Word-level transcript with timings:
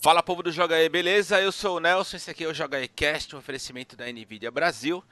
Fala 0.00 0.22
povo 0.22 0.44
do 0.44 0.52
Joga 0.52 0.76
aí, 0.76 0.88
beleza? 0.88 1.40
Eu 1.40 1.50
sou 1.50 1.78
o 1.78 1.80
Nelson, 1.80 2.18
esse 2.18 2.30
aqui 2.30 2.44
é 2.44 2.46
o 2.46 2.54
Joga 2.54 2.76
aí 2.76 2.86
Cast, 2.86 3.34
um 3.34 3.40
oferecimento 3.40 3.96
da 3.96 4.06
Nvidia 4.06 4.48
Brasil. 4.48 5.02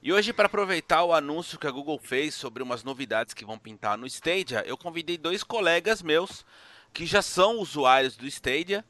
E 0.00 0.12
hoje, 0.12 0.32
para 0.32 0.46
aproveitar 0.46 1.02
o 1.02 1.12
anúncio 1.12 1.58
que 1.58 1.66
a 1.66 1.70
Google 1.70 1.98
fez 1.98 2.32
sobre 2.32 2.62
umas 2.62 2.84
novidades 2.84 3.34
que 3.34 3.44
vão 3.44 3.58
pintar 3.58 3.98
no 3.98 4.06
Stadia, 4.06 4.62
eu 4.64 4.76
convidei 4.78 5.18
dois 5.18 5.42
colegas 5.42 6.00
meus 6.00 6.46
que 6.94 7.04
já 7.04 7.22
são 7.22 7.58
usuários 7.58 8.16
do 8.16 8.24
Stadia 8.24 8.84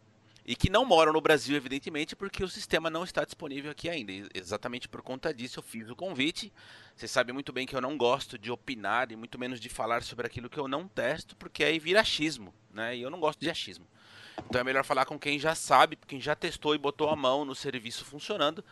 e 0.45 0.55
que 0.55 0.69
não 0.69 0.85
moram 0.85 1.15
no 1.15 1.23
Brasil, 1.23 1.57
evidentemente, 1.57 2.15
porque 2.15 2.45
o 2.45 2.49
sistema 2.49 2.91
não 2.91 3.03
está 3.03 3.25
disponível 3.25 3.71
aqui 3.71 3.89
ainda. 3.89 4.13
E 4.13 4.29
exatamente 4.35 4.91
por 4.91 5.01
conta 5.01 5.33
disso 5.33 5.61
eu 5.61 5.63
fiz 5.63 5.89
o 5.89 5.97
convite. 5.97 6.53
Vocês 6.95 7.11
sabem 7.11 7.33
muito 7.33 7.51
bem 7.51 7.67
que 7.67 7.75
eu 7.75 7.81
não 7.81 7.97
gosto 7.97 8.37
de 8.37 8.53
opinar 8.53 9.11
e 9.11 9.17
muito 9.17 9.39
menos 9.39 9.59
de 9.59 9.71
falar 9.71 10.03
sobre 10.03 10.27
aquilo 10.27 10.51
que 10.51 10.61
eu 10.61 10.69
não 10.69 10.87
testo, 10.87 11.35
porque 11.35 11.65
aí 11.65 11.79
vira 11.79 12.03
achismo, 12.03 12.53
né? 12.71 12.95
E 12.95 13.01
eu 13.01 13.09
não 13.09 13.19
gosto 13.19 13.41
de 13.41 13.49
achismo. 13.49 13.87
Então 14.45 14.61
é 14.61 14.65
melhor 14.65 14.85
falar 14.85 15.05
com 15.05 15.19
quem 15.19 15.39
já 15.39 15.55
sabe, 15.55 15.99
quem 16.07 16.21
já 16.21 16.35
testou 16.35 16.75
e 16.75 16.79
botou 16.79 17.09
a 17.09 17.17
mão 17.17 17.45
no 17.45 17.55
serviço 17.55 18.05
funcionando, 18.05 18.65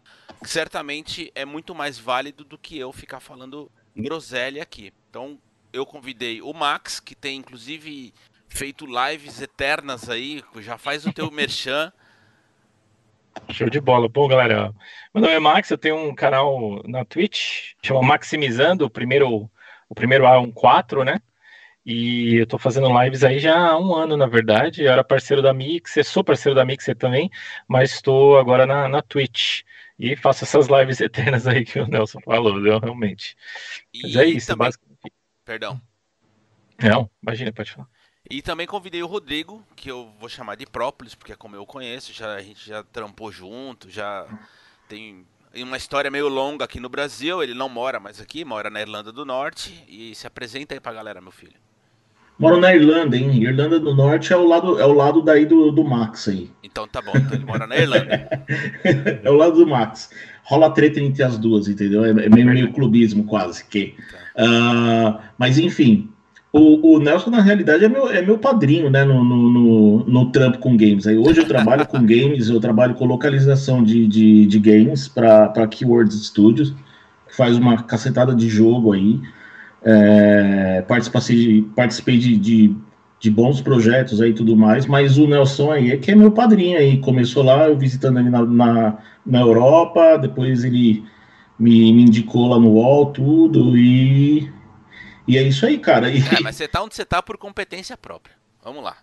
que 0.43 0.49
certamente 0.49 1.33
é 1.35 1.45
muito 1.45 1.75
mais 1.75 1.99
válido 1.99 2.45
do 2.45 2.59
que 2.59 2.79
eu 2.79 2.93
ficar 2.93 3.21
falando 3.21 3.71
groselha 3.97 4.63
aqui. 4.63 4.93
Então 5.09 5.39
eu 5.73 5.85
convidei 5.85 6.41
o 6.43 6.53
Max, 6.53 7.01
que 7.01 7.15
tem 7.15 7.39
inclusive 7.39 8.13
feito 8.49 8.87
lives 8.87 9.41
eternas 9.41 10.09
aí, 10.09 10.43
já 10.59 10.79
faz 10.79 11.05
o 11.07 11.13
teu 11.13 11.31
merchan. 11.31 11.93
Show 13.51 13.69
de 13.69 13.81
bola. 13.81 14.09
Bom, 14.09 14.29
galera, 14.29 14.73
meu 15.13 15.23
nome 15.23 15.35
é 15.35 15.41
Max, 15.41 15.71
eu 15.71 15.79
tenho 15.79 15.97
um 15.97 16.15
canal 16.15 16.81
na 16.87 17.05
Twitch, 17.05 17.73
chama 17.83 18.01
Maximizando, 18.01 18.85
o 18.85 18.91
primeiro, 18.91 19.51
o 19.89 19.95
primeiro 19.95 20.27
A 20.27 20.41
é 20.41 20.53
4, 20.53 21.05
né? 21.05 21.21
E 21.85 22.37
eu 22.37 22.47
tô 22.47 22.57
fazendo 22.57 22.89
lives 23.03 23.23
aí 23.23 23.39
já 23.39 23.71
há 23.71 23.79
um 23.79 23.95
ano, 23.95 24.17
na 24.17 24.27
verdade. 24.27 24.83
Eu 24.83 24.93
era 24.93 25.05
parceiro 25.05 25.43
da 25.43 25.53
Mixer, 25.53 26.05
sou 26.05 26.25
parceiro 26.25 26.55
da 26.57 26.65
Mixer 26.65 26.97
também, 26.97 27.31
mas 27.69 27.93
estou 27.93 28.39
agora 28.39 28.67
na, 28.67 28.89
na 28.89 29.03
Twitch. 29.03 29.63
E 29.99 30.17
faço 30.17 30.45
essas 30.45 30.67
lives 30.69 31.01
eternas 31.03 31.47
aí 31.47 31.65
que 31.65 31.79
o 31.79 31.87
Nelson 31.87 32.21
falou, 32.21 32.61
viu? 32.61 32.79
realmente. 32.79 33.37
E 33.93 34.03
mas 34.03 34.17
é 34.17 34.27
isso, 34.27 34.47
também... 34.47 34.67
basicamente. 34.67 35.13
Perdão. 35.45 35.81
Não, 36.83 37.11
imagina, 37.23 37.53
pode 37.53 37.71
falar. 37.71 37.89
E 38.29 38.41
também 38.41 38.67
convidei 38.67 39.03
o 39.03 39.07
Rodrigo, 39.07 39.63
que 39.77 39.91
eu 39.91 40.11
vou 40.19 40.31
chamar 40.31 40.57
de 40.57 40.65
Própolis, 40.65 41.15
porque 41.15 41.33
é 41.33 41.37
como 41.37 41.55
eu 41.55 41.67
conheço, 41.67 42.13
já, 42.15 42.35
a 42.35 42.41
gente 42.41 42.67
já 42.67 42.83
trampou 42.83 43.31
junto, 43.31 43.91
já 43.91 44.27
tem 44.89 45.27
uma 45.55 45.77
história 45.77 46.11
meio 46.11 46.29
longa 46.29 46.65
aqui 46.65 46.81
no 46.81 46.89
Brasil. 46.89 47.43
Ele 47.43 47.53
não 47.53 47.69
mora 47.69 48.01
mais 48.01 48.21
aqui, 48.21 48.43
mora 48.43 48.71
na 48.71 48.81
Irlanda 48.81 49.13
do 49.13 49.27
Norte. 49.27 49.85
E 49.87 50.15
se 50.15 50.27
apresenta 50.27 50.75
aí 50.75 50.81
pra 50.81 50.95
galera, 50.95 51.21
meu 51.21 51.31
filho. 51.31 51.64
Moro 52.39 52.59
na 52.59 52.75
Irlanda, 52.75 53.17
hein? 53.17 53.43
Irlanda 53.43 53.79
do 53.79 53.95
Norte 53.95 54.33
é 54.33 54.37
o 54.37 54.45
lado, 54.45 54.81
é 54.81 54.85
o 54.85 54.93
lado 54.93 55.23
daí 55.23 55.47
do, 55.47 55.71
do 55.71 55.85
Max 55.85 56.29
aí. 56.29 56.51
Então 56.63 56.87
tá 56.89 57.01
bom, 57.01 57.13
então 57.15 57.35
ele 57.37 57.45
mora 57.45 57.67
na 57.67 57.77
Irlanda. 57.77 58.29
é 59.23 59.31
o 59.31 59.35
lado 59.35 59.57
do 59.57 59.67
Max. 59.67 60.11
Rola 60.43 60.71
treta 60.71 61.01
entre 61.01 61.23
as 61.23 61.39
duas, 61.39 61.69
entendeu? 61.69 62.05
É, 62.05 62.11
é 62.11 62.29
meio, 62.29 62.47
meio 62.47 62.73
clubismo 62.73 63.25
quase 63.25 63.65
que. 63.65 63.95
Tá. 64.11 64.45
Uh, 64.45 65.23
mas 65.39 65.59
enfim, 65.59 66.11
o, 66.57 66.95
o, 66.95 66.99
Nelson 67.01 67.31
na 67.31 67.41
realidade 67.41 67.85
é 67.85 67.89
meu, 67.89 68.09
é 68.09 68.23
meu 68.23 68.39
padrinho, 68.39 68.89
né? 68.89 69.05
No, 69.05 69.25
no, 69.25 69.51
no, 69.51 70.05
no 70.05 70.31
trampo 70.31 70.59
com 70.59 70.77
games. 70.77 71.05
Aí 71.05 71.19
hoje 71.19 71.41
eu 71.41 71.49
trabalho 71.49 71.85
com 71.85 71.99
games, 71.99 72.49
eu 72.49 72.61
trabalho 72.61 72.95
com 72.95 73.05
localização 73.05 73.83
de, 73.83 74.07
de, 74.07 74.47
de 74.47 74.59
games 74.61 75.09
para 75.09 75.67
Keywords 75.69 76.27
Studios, 76.27 76.73
que 77.27 77.35
faz 77.37 77.57
uma 77.57 77.83
cacetada 77.83 78.33
de 78.33 78.49
jogo 78.49 78.93
aí. 78.93 79.21
É, 79.85 80.83
participei 80.89 81.63
participei 81.77 82.17
de, 82.17 82.39
de, 82.39 82.75
de, 83.21 83.31
bons 83.31 83.61
projetos 83.61 84.23
aí 84.23 84.31
e 84.31 84.35
tudo 84.35 84.57
mais, 84.57 84.87
mas 84.87 85.19
o 85.19 85.27
Nelson 85.27 85.71
aí 85.71 85.93
é 85.93 85.99
que 85.99 86.11
é 86.11 86.15
meu 86.15 86.31
padrinho 86.31 86.79
aí, 86.79 86.99
começou 87.01 87.43
lá, 87.43 87.69
eu 87.69 87.77
visitando 87.77 88.19
ele 88.19 88.31
na, 88.31 88.43
na, 88.47 88.99
na 89.27 89.41
Europa, 89.41 90.17
depois 90.17 90.65
ele 90.65 91.05
me, 91.59 91.93
me, 91.93 92.03
indicou 92.03 92.49
lá 92.49 92.59
no 92.59 92.71
UOL, 92.71 93.13
tudo, 93.13 93.77
e, 93.77 94.51
e 95.29 95.37
é 95.37 95.43
isso 95.43 95.67
aí, 95.67 95.77
cara. 95.77 96.09
E, 96.09 96.19
é, 96.19 96.41
mas 96.43 96.57
você 96.57 96.67
tá 96.67 96.83
onde 96.83 96.95
você 96.95 97.05
tá 97.05 97.23
por 97.23 97.37
competência 97.37 97.95
própria, 97.95 98.35
vamos 98.65 98.83
lá. 98.83 98.97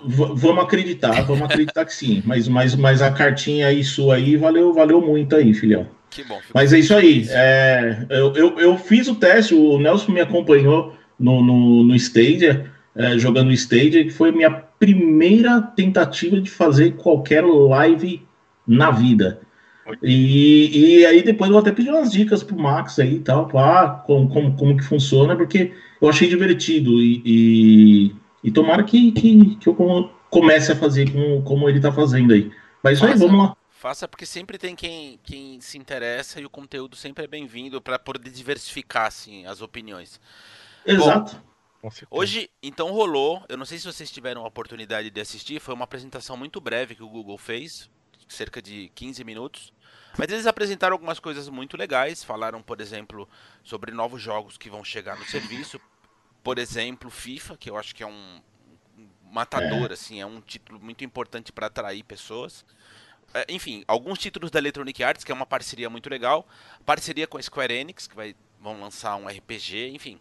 Vamos 0.00 0.62
acreditar, 0.62 1.22
vamos 1.22 1.42
acreditar 1.42 1.86
que 1.86 1.92
sim, 1.94 2.22
mas, 2.26 2.46
mas, 2.46 2.76
mas 2.76 3.00
a 3.00 3.10
cartinha 3.10 3.66
aí 3.66 3.82
sua 3.82 4.16
aí 4.16 4.36
valeu, 4.36 4.74
valeu 4.74 5.00
muito 5.00 5.34
aí, 5.34 5.54
filhão. 5.54 5.88
Que 6.10 6.24
bom. 6.24 6.40
Mas 6.54 6.72
é 6.72 6.78
isso 6.78 6.94
aí. 6.94 7.26
É, 7.30 8.06
eu, 8.10 8.34
eu, 8.34 8.60
eu, 8.60 8.78
fiz 8.78 9.08
o 9.08 9.14
teste, 9.14 9.54
o 9.54 9.78
Nelson 9.78 10.12
me 10.12 10.20
acompanhou 10.20 10.94
no, 11.18 11.42
no, 11.42 11.84
no 11.84 11.94
Stadia, 11.94 12.70
é, 12.96 13.18
jogando 13.18 13.52
Stadia, 13.52 14.04
que 14.04 14.10
foi 14.10 14.30
a 14.30 14.32
minha 14.32 14.50
primeira 14.50 15.60
tentativa 15.60 16.40
de 16.40 16.50
fazer 16.50 16.92
qualquer 16.96 17.44
live 17.44 18.22
na 18.66 18.90
vida. 18.90 19.40
E, 20.02 20.98
e 21.00 21.06
aí 21.06 21.22
depois 21.22 21.48
eu 21.48 21.54
vou 21.54 21.60
até 21.60 21.72
pedir 21.72 21.90
umas 21.90 22.12
dicas 22.12 22.42
pro 22.42 22.58
Max 22.58 22.98
aí 22.98 23.14
e 23.14 23.20
tal, 23.20 23.48
pá, 23.48 24.02
como, 24.06 24.28
como, 24.28 24.54
como 24.54 24.76
que 24.76 24.84
funciona, 24.84 25.34
porque 25.34 25.72
eu 26.00 26.08
achei 26.08 26.28
divertido 26.28 27.02
e, 27.02 27.22
e, 27.24 28.14
e 28.44 28.50
tomara 28.50 28.82
que, 28.82 29.12
que, 29.12 29.56
que 29.56 29.66
eu 29.66 30.10
comece 30.30 30.72
a 30.72 30.76
fazer 30.76 31.10
como, 31.10 31.42
como 31.42 31.68
ele 31.68 31.80
tá 31.80 31.90
fazendo 31.90 32.34
aí. 32.34 32.50
Mas 32.82 32.98
isso 32.98 33.06
aí, 33.06 33.16
vamos 33.16 33.38
lá. 33.38 33.56
Faça 33.78 34.08
porque 34.08 34.26
sempre 34.26 34.58
tem 34.58 34.74
quem, 34.74 35.20
quem 35.22 35.60
se 35.60 35.78
interessa 35.78 36.40
e 36.40 36.44
o 36.44 36.50
conteúdo 36.50 36.96
sempre 36.96 37.22
é 37.22 37.28
bem-vindo 37.28 37.80
para 37.80 37.96
poder 37.96 38.28
diversificar 38.28 39.06
assim, 39.06 39.46
as 39.46 39.62
opiniões. 39.62 40.20
Exato. 40.84 41.40
Bom, 41.80 41.88
hoje, 42.10 42.50
então, 42.60 42.90
rolou. 42.90 43.40
Eu 43.48 43.56
não 43.56 43.64
sei 43.64 43.78
se 43.78 43.86
vocês 43.86 44.10
tiveram 44.10 44.42
a 44.42 44.48
oportunidade 44.48 45.10
de 45.10 45.20
assistir. 45.20 45.60
Foi 45.60 45.72
uma 45.74 45.84
apresentação 45.84 46.36
muito 46.36 46.60
breve 46.60 46.96
que 46.96 47.04
o 47.04 47.08
Google 47.08 47.38
fez, 47.38 47.88
cerca 48.26 48.60
de 48.60 48.90
15 48.96 49.22
minutos. 49.22 49.72
Mas 50.18 50.28
eles 50.28 50.48
apresentaram 50.48 50.94
algumas 50.94 51.20
coisas 51.20 51.48
muito 51.48 51.76
legais. 51.76 52.24
Falaram, 52.24 52.60
por 52.60 52.80
exemplo, 52.80 53.28
sobre 53.62 53.92
novos 53.92 54.20
jogos 54.20 54.58
que 54.58 54.68
vão 54.68 54.82
chegar 54.82 55.16
no 55.16 55.24
serviço. 55.26 55.80
Por 56.42 56.58
exemplo, 56.58 57.10
FIFA, 57.10 57.56
que 57.56 57.70
eu 57.70 57.76
acho 57.76 57.94
que 57.94 58.02
é 58.02 58.06
um 58.08 58.42
matador, 59.30 59.90
é. 59.90 59.92
assim, 59.92 60.20
é 60.20 60.26
um 60.26 60.40
título 60.40 60.80
muito 60.80 61.04
importante 61.04 61.52
para 61.52 61.68
atrair 61.68 62.02
pessoas. 62.02 62.64
É, 63.34 63.46
enfim, 63.48 63.84
alguns 63.86 64.18
títulos 64.18 64.50
da 64.50 64.58
Electronic 64.58 65.02
Arts, 65.02 65.24
que 65.24 65.30
é 65.30 65.34
uma 65.34 65.46
parceria 65.46 65.90
muito 65.90 66.08
legal, 66.08 66.46
parceria 66.84 67.26
com 67.26 67.38
a 67.38 67.42
Square 67.42 67.72
Enix, 67.74 68.06
que 68.06 68.16
vai, 68.16 68.34
vão 68.60 68.80
lançar 68.80 69.16
um 69.16 69.26
RPG, 69.26 69.90
enfim. 69.90 70.18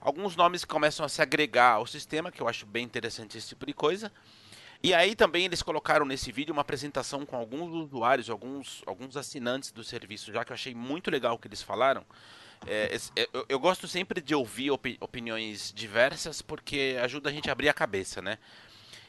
Alguns 0.00 0.36
nomes 0.36 0.64
que 0.64 0.68
começam 0.68 1.04
a 1.04 1.08
se 1.08 1.22
agregar 1.22 1.72
ao 1.72 1.86
sistema, 1.86 2.30
que 2.30 2.40
eu 2.40 2.48
acho 2.48 2.66
bem 2.66 2.84
interessante 2.84 3.38
esse 3.38 3.48
tipo 3.48 3.66
de 3.66 3.72
coisa. 3.72 4.12
E 4.82 4.92
aí 4.92 5.16
também 5.16 5.46
eles 5.46 5.62
colocaram 5.62 6.04
nesse 6.04 6.30
vídeo 6.30 6.52
uma 6.52 6.60
apresentação 6.60 7.24
com 7.24 7.36
alguns 7.36 7.72
usuários, 7.72 8.28
alguns, 8.28 8.82
alguns 8.84 9.16
assinantes 9.16 9.72
do 9.72 9.82
serviço, 9.82 10.30
já 10.30 10.44
que 10.44 10.52
eu 10.52 10.54
achei 10.54 10.74
muito 10.74 11.10
legal 11.10 11.34
o 11.34 11.38
que 11.38 11.48
eles 11.48 11.62
falaram. 11.62 12.04
É, 12.66 12.94
é 12.94 13.28
eu, 13.32 13.46
eu, 13.48 13.58
gosto 13.58 13.88
sempre 13.88 14.20
de 14.20 14.34
ouvir 14.34 14.70
opi 14.70 14.98
opiniões 15.00 15.72
diversas 15.74 16.42
porque 16.42 16.98
ajuda 17.02 17.30
a 17.30 17.32
gente 17.32 17.48
a 17.48 17.52
abrir 17.52 17.70
a 17.70 17.74
cabeça, 17.74 18.20
né? 18.20 18.38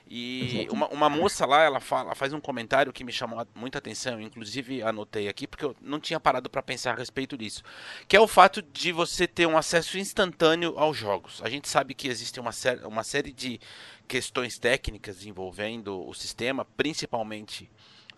E 0.08 0.68
uma, 0.70 0.88
uma, 0.90 1.10
moça 1.10 1.46
lá, 1.48 1.64
ela 1.64 1.80
fala, 1.80 2.14
faz 2.14 2.32
um 2.32 2.40
comentário 2.40 2.94
que 2.94 3.04
me 3.04 3.12
chamou 3.12 3.46
muita 3.56 3.80
atenção, 3.80 4.22
inclusive 4.22 4.84
anotei 4.84 5.28
aqui 5.28 5.48
porque 5.48 5.66
eu 5.66 5.76
não 5.82 6.00
tinha 6.00 6.20
parado 6.20 6.48
para 6.48 6.62
pensar 6.62 6.92
a 6.92 6.96
respeito 6.96 7.36
disso, 7.36 7.64
que 8.08 8.16
é 8.16 8.20
o 8.20 8.28
fato 8.28 8.62
de 8.62 8.92
você 8.92 9.28
ter 9.28 9.48
um 9.48 9.58
acesso 9.58 9.98
instantâneo 9.98 10.78
aos 10.78 10.96
jogos. 10.96 11.42
A 11.44 11.50
gente 11.50 11.68
sabe 11.68 11.96
que 11.96 12.08
existe 12.08 12.40
uma, 12.40 12.52
série, 12.52 12.86
uma 12.86 13.04
série 13.04 13.32
de 13.32 13.60
questões 14.08 14.60
técnicas 14.60 15.26
envolvendo 15.26 16.08
o 16.08 16.14
sistema, 16.14 16.64
principalmente 16.64 17.70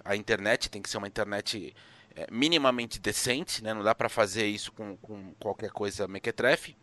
a 0.04 0.16
internet, 0.16 0.70
tem 0.70 0.82
que 0.82 0.90
ser 0.90 0.98
uma 0.98 1.08
internet 1.08 1.74
é, 2.16 2.28
minimamente 2.30 3.00
decente, 3.00 3.64
né? 3.64 3.74
não 3.74 3.84
dá 3.84 3.96
para 3.96 4.10
fazer 4.10 4.46
isso 4.46 4.72
com, 4.74 4.98
com 4.98 5.34
qualquer 5.40 5.70
coisa 5.70 6.08
mequetrefe. 6.08 6.76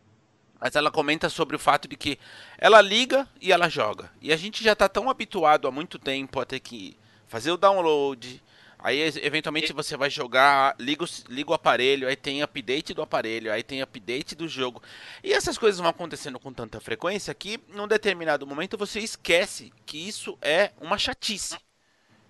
Mas 0.65 0.75
ela 0.75 0.91
comenta 0.91 1.29
sobre 1.29 1.55
o 1.55 1.59
fato 1.59 1.87
de 1.87 1.95
que 1.95 2.19
ela 2.57 2.81
liga 2.81 3.29
e 3.39 3.53
ela 3.53 3.69
joga. 3.69 4.11
E 4.19 4.33
a 4.33 4.37
gente 4.39 4.65
já 4.65 4.73
está 4.73 4.89
tão 4.89 5.11
habituado 5.11 5.69
há 5.69 5.71
muito 5.71 5.99
tempo 5.99 6.41
a 6.41 6.47
ter 6.47 6.59
que 6.59 6.97
fazer 7.29 7.51
o 7.51 7.59
download. 7.59 8.43
Aí, 8.79 8.99
eventualmente, 9.23 9.75
você 9.75 9.95
vai 9.95 10.09
jogar, 10.09 10.75
liga 10.81 11.05
o, 11.05 11.09
liga 11.29 11.51
o 11.51 11.53
aparelho, 11.53 12.09
aí 12.09 12.17
tem 12.17 12.41
update 12.41 12.95
do 12.95 13.03
aparelho, 13.03 13.53
aí 13.53 13.63
tem 13.63 13.83
update 13.83 14.35
do 14.35 14.49
jogo. 14.49 14.83
E 15.23 15.35
essas 15.35 15.59
coisas 15.59 15.79
vão 15.79 15.91
acontecendo 15.91 16.41
com 16.41 16.51
tanta 16.51 16.81
frequência 16.81 17.35
que, 17.35 17.61
num 17.69 17.87
determinado 17.87 18.47
momento, 18.47 18.79
você 18.79 19.01
esquece 19.01 19.71
que 19.85 19.99
isso 19.99 20.39
é 20.41 20.73
uma 20.81 20.97
chatice. 20.97 21.59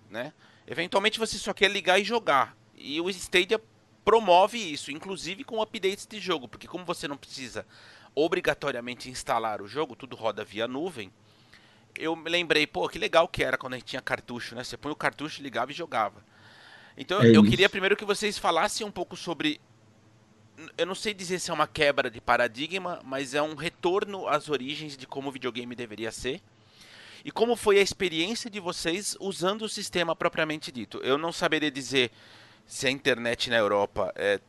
Né? 0.09 0.33
Eventualmente, 0.67 1.19
você 1.19 1.37
só 1.37 1.53
quer 1.53 1.71
ligar 1.71 2.01
e 2.01 2.03
jogar. 2.03 2.53
E 2.75 2.99
o 2.99 3.09
Stadia 3.09 3.61
promove 4.03 4.57
isso, 4.57 4.91
inclusive 4.91 5.45
com 5.45 5.61
updates 5.61 6.05
de 6.05 6.19
jogo, 6.19 6.49
porque 6.49 6.67
como 6.67 6.83
você 6.83 7.07
não 7.07 7.15
precisa 7.15 7.65
obrigatoriamente 8.15 9.09
instalar 9.09 9.61
o 9.61 9.67
jogo, 9.67 9.95
tudo 9.95 10.15
roda 10.15 10.43
via 10.43 10.67
nuvem, 10.67 11.11
eu 11.97 12.15
me 12.15 12.29
lembrei, 12.29 12.65
pô, 12.67 12.87
que 12.89 12.97
legal 12.97 13.27
que 13.27 13.43
era 13.43 13.57
quando 13.57 13.73
a 13.73 13.77
gente 13.77 13.87
tinha 13.87 14.01
cartucho, 14.01 14.55
né? 14.55 14.63
Você 14.63 14.77
põe 14.77 14.91
o 14.91 14.95
cartucho, 14.95 15.41
ligava 15.41 15.71
e 15.71 15.75
jogava. 15.75 16.23
Então 16.97 17.21
é 17.21 17.35
eu 17.35 17.43
queria 17.43 17.69
primeiro 17.69 17.95
que 17.95 18.05
vocês 18.05 18.37
falassem 18.37 18.85
um 18.85 18.91
pouco 18.91 19.15
sobre. 19.15 19.59
Eu 20.77 20.85
não 20.85 20.95
sei 20.95 21.13
dizer 21.13 21.39
se 21.39 21.51
é 21.51 21.53
uma 21.53 21.67
quebra 21.67 22.09
de 22.09 22.21
paradigma, 22.21 23.01
mas 23.03 23.33
é 23.33 23.41
um 23.41 23.55
retorno 23.55 24.27
às 24.27 24.49
origens 24.49 24.95
de 24.95 25.05
como 25.05 25.29
o 25.29 25.31
videogame 25.31 25.75
deveria 25.75 26.11
ser. 26.11 26.41
e 27.25 27.31
como 27.31 27.55
foi 27.55 27.79
a 27.79 27.81
experiência 27.81 28.51
de 28.51 28.59
vocês 28.59 29.17
usando 29.19 29.63
o 29.63 29.69
sistema 29.69 30.15
propriamente 30.15 30.71
dito. 30.71 30.99
Eu 30.99 31.17
não 31.17 31.31
saberia 31.31 31.71
dizer 31.71 32.11
se 32.67 32.85
a 32.85 32.91
internet 32.91 33.49
na 33.49 33.57
Europa 33.57 34.13
é, 34.15 34.39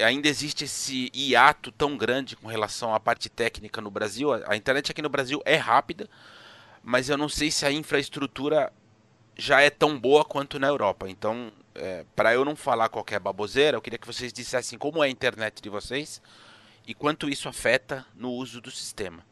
ainda 0.00 0.28
existe 0.28 0.64
esse 0.64 1.10
hiato 1.14 1.70
tão 1.70 1.96
grande 1.96 2.36
com 2.36 2.48
relação 2.48 2.94
à 2.94 3.00
parte 3.00 3.28
técnica 3.28 3.80
no 3.80 3.90
Brasil. 3.90 4.32
A 4.46 4.56
internet 4.56 4.90
aqui 4.90 5.02
no 5.02 5.08
Brasil 5.08 5.40
é 5.44 5.56
rápida, 5.56 6.08
mas 6.82 7.08
eu 7.08 7.16
não 7.16 7.28
sei 7.28 7.50
se 7.50 7.64
a 7.64 7.70
infraestrutura 7.70 8.72
já 9.36 9.60
é 9.60 9.70
tão 9.70 9.98
boa 9.98 10.24
quanto 10.24 10.58
na 10.58 10.66
Europa. 10.66 11.08
Então, 11.08 11.52
é, 11.74 12.04
para 12.16 12.34
eu 12.34 12.44
não 12.44 12.56
falar 12.56 12.88
qualquer 12.88 13.20
baboseira, 13.20 13.76
eu 13.76 13.80
queria 13.80 13.98
que 13.98 14.06
vocês 14.06 14.32
dissessem 14.32 14.78
como 14.78 15.02
é 15.02 15.06
a 15.06 15.10
internet 15.10 15.62
de 15.62 15.68
vocês 15.68 16.20
e 16.86 16.92
quanto 16.92 17.28
isso 17.28 17.48
afeta 17.48 18.04
no 18.16 18.30
uso 18.32 18.60
do 18.60 18.70
sistema. 18.70 19.22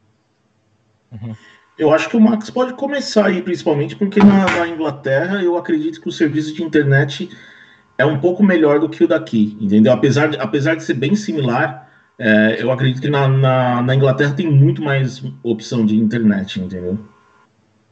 Uhum. 1.11 1.35
Eu 1.79 1.93
acho 1.93 2.09
que 2.09 2.17
o 2.17 2.21
Max 2.21 2.49
pode 2.51 2.73
começar 2.75 3.27
aí, 3.27 3.43
principalmente 3.43 3.97
porque 3.97 4.21
na, 4.21 4.47
na, 4.47 4.69
Inglaterra 4.69 5.43
eu 5.43 5.57
acredito 5.57 6.01
que 6.01 6.09
o 6.09 6.13
serviço 6.13 6.55
de 6.55 6.63
internet 6.63 7.29
é 7.99 8.05
um 8.05 8.19
pouco 8.19 8.43
melhor 8.43 8.79
do 8.79 8.89
que 8.89 9.05
o 9.05 9.09
daqui, 9.09 9.57
entendeu? 9.61 9.93
Apesar 9.93 10.29
de, 10.29 10.39
apesar 10.39 10.75
de 10.75 10.85
ser 10.85 10.95
bem 10.95 11.15
similar, 11.15 11.91
é, 12.19 12.57
eu 12.61 12.71
acredito 12.71 13.01
que 13.03 13.11
na, 13.11 13.29
na, 13.29 13.83
na, 13.83 13.95
Inglaterra 13.95 14.35
tem 14.35 14.51
muito 14.51 14.83
mais 14.83 15.23
opção 15.43 15.85
de 15.85 15.97
internet, 15.97 16.61
entendeu? 16.61 16.99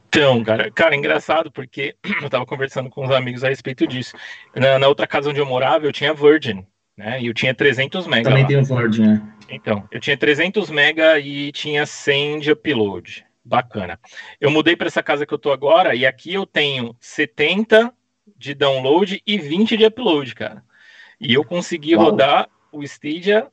Então, 0.09 0.43
cara, 0.45 0.71
cara, 0.71 0.97
engraçado, 0.97 1.51
porque 1.51 1.95
eu 2.23 2.31
tava 2.31 2.47
conversando 2.47 2.89
com 2.89 3.05
os 3.05 3.11
amigos 3.11 3.45
a 3.45 3.49
respeito 3.49 3.87
disso. 3.87 4.15
Na, 4.55 4.79
na 4.79 4.89
outra 4.89 5.07
casa 5.07 5.29
onde 5.29 5.41
eu 5.41 5.47
morava, 5.47 5.85
eu 5.87 5.93
tinha 5.93 6.15
Virgin, 6.15 6.65
né? 6.97 7.21
E 7.21 7.27
eu 7.27 7.35
tinha 7.35 7.55
300 7.55 8.07
mega. 8.07 8.29
Também 8.29 8.43
lá. 8.43 8.49
tenho 8.49 8.65
Virgin, 8.65 9.07
né? 9.07 9.23
Então, 9.51 9.87
eu 9.91 10.01
tinha 10.01 10.17
300 10.17 10.71
mega 10.71 11.19
e 11.19 11.53
tinha 11.53 11.85
100 11.85 12.41
de 12.41 12.53
upload. 12.53 13.27
Bacana. 13.45 14.01
Eu 14.41 14.51
mudei 14.51 14.75
para 14.75 14.87
essa 14.87 15.03
casa 15.03 15.27
que 15.27 15.35
eu 15.35 15.39
tô 15.39 15.53
agora 15.53 15.95
e 15.95 16.07
aqui 16.07 16.33
eu 16.33 16.47
tenho 16.47 16.97
70 16.99 17.93
de 18.37 18.55
download 18.55 19.23
e 19.27 19.39
20 19.39 19.77
de 19.77 19.85
upload, 19.87 20.35
cara. 20.35 20.65
E 21.21 21.35
eu 21.35 21.45
consegui 21.45 21.95
Uau. 21.95 22.11
rodar 22.11 22.49
o 22.73 22.83
Stadia 22.83 23.47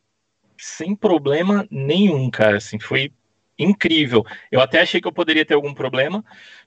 sem 0.57 0.95
problema 0.95 1.67
nenhum, 1.69 2.29
cara. 2.29 2.57
Assim, 2.57 2.79
foi 2.79 3.11
incrível. 3.57 4.25
Eu 4.51 4.59
até 4.61 4.81
achei 4.81 4.99
que 4.99 5.07
eu 5.07 5.11
poderia 5.11 5.45
ter 5.45 5.53
algum 5.53 5.73
problema, 5.73 6.23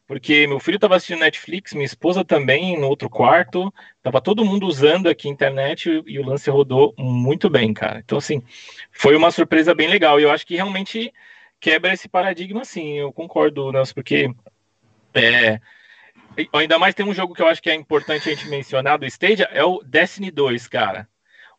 porque 0.06 0.46
meu 0.46 0.60
filho 0.60 0.76
estava 0.76 0.96
assistindo 0.96 1.20
Netflix, 1.20 1.72
minha 1.72 1.84
esposa 1.84 2.24
também 2.24 2.78
no 2.78 2.88
outro 2.88 3.10
quarto, 3.10 3.72
tava 4.02 4.20
todo 4.20 4.44
mundo 4.44 4.66
usando 4.66 5.08
aqui 5.08 5.28
a 5.28 5.30
internet 5.30 6.02
e 6.06 6.18
o 6.18 6.24
lance 6.24 6.48
rodou 6.50 6.94
muito 6.98 7.50
bem, 7.50 7.72
cara. 7.72 8.00
Então, 8.04 8.18
assim, 8.18 8.42
foi 8.92 9.16
uma 9.16 9.30
surpresa 9.30 9.74
bem 9.74 9.88
legal. 9.88 10.20
E 10.20 10.22
eu 10.22 10.30
acho 10.30 10.46
que 10.46 10.56
realmente 10.56 11.12
quebra 11.58 11.92
esse 11.92 12.08
paradigma, 12.08 12.64
sim. 12.64 12.98
Eu 12.98 13.12
concordo, 13.12 13.72
Nelson, 13.72 13.94
porque 13.94 14.30
é, 15.14 15.60
ainda 16.52 16.78
mais 16.78 16.94
tem 16.94 17.06
um 17.06 17.14
jogo 17.14 17.34
que 17.34 17.42
eu 17.42 17.48
acho 17.48 17.62
que 17.62 17.70
é 17.70 17.74
importante 17.74 18.28
a 18.28 18.34
gente 18.34 18.48
mencionar 18.48 18.98
do 18.98 19.06
Stadia, 19.06 19.48
é 19.52 19.64
o 19.64 19.82
Destiny 19.84 20.30
2, 20.30 20.68
cara. 20.68 21.08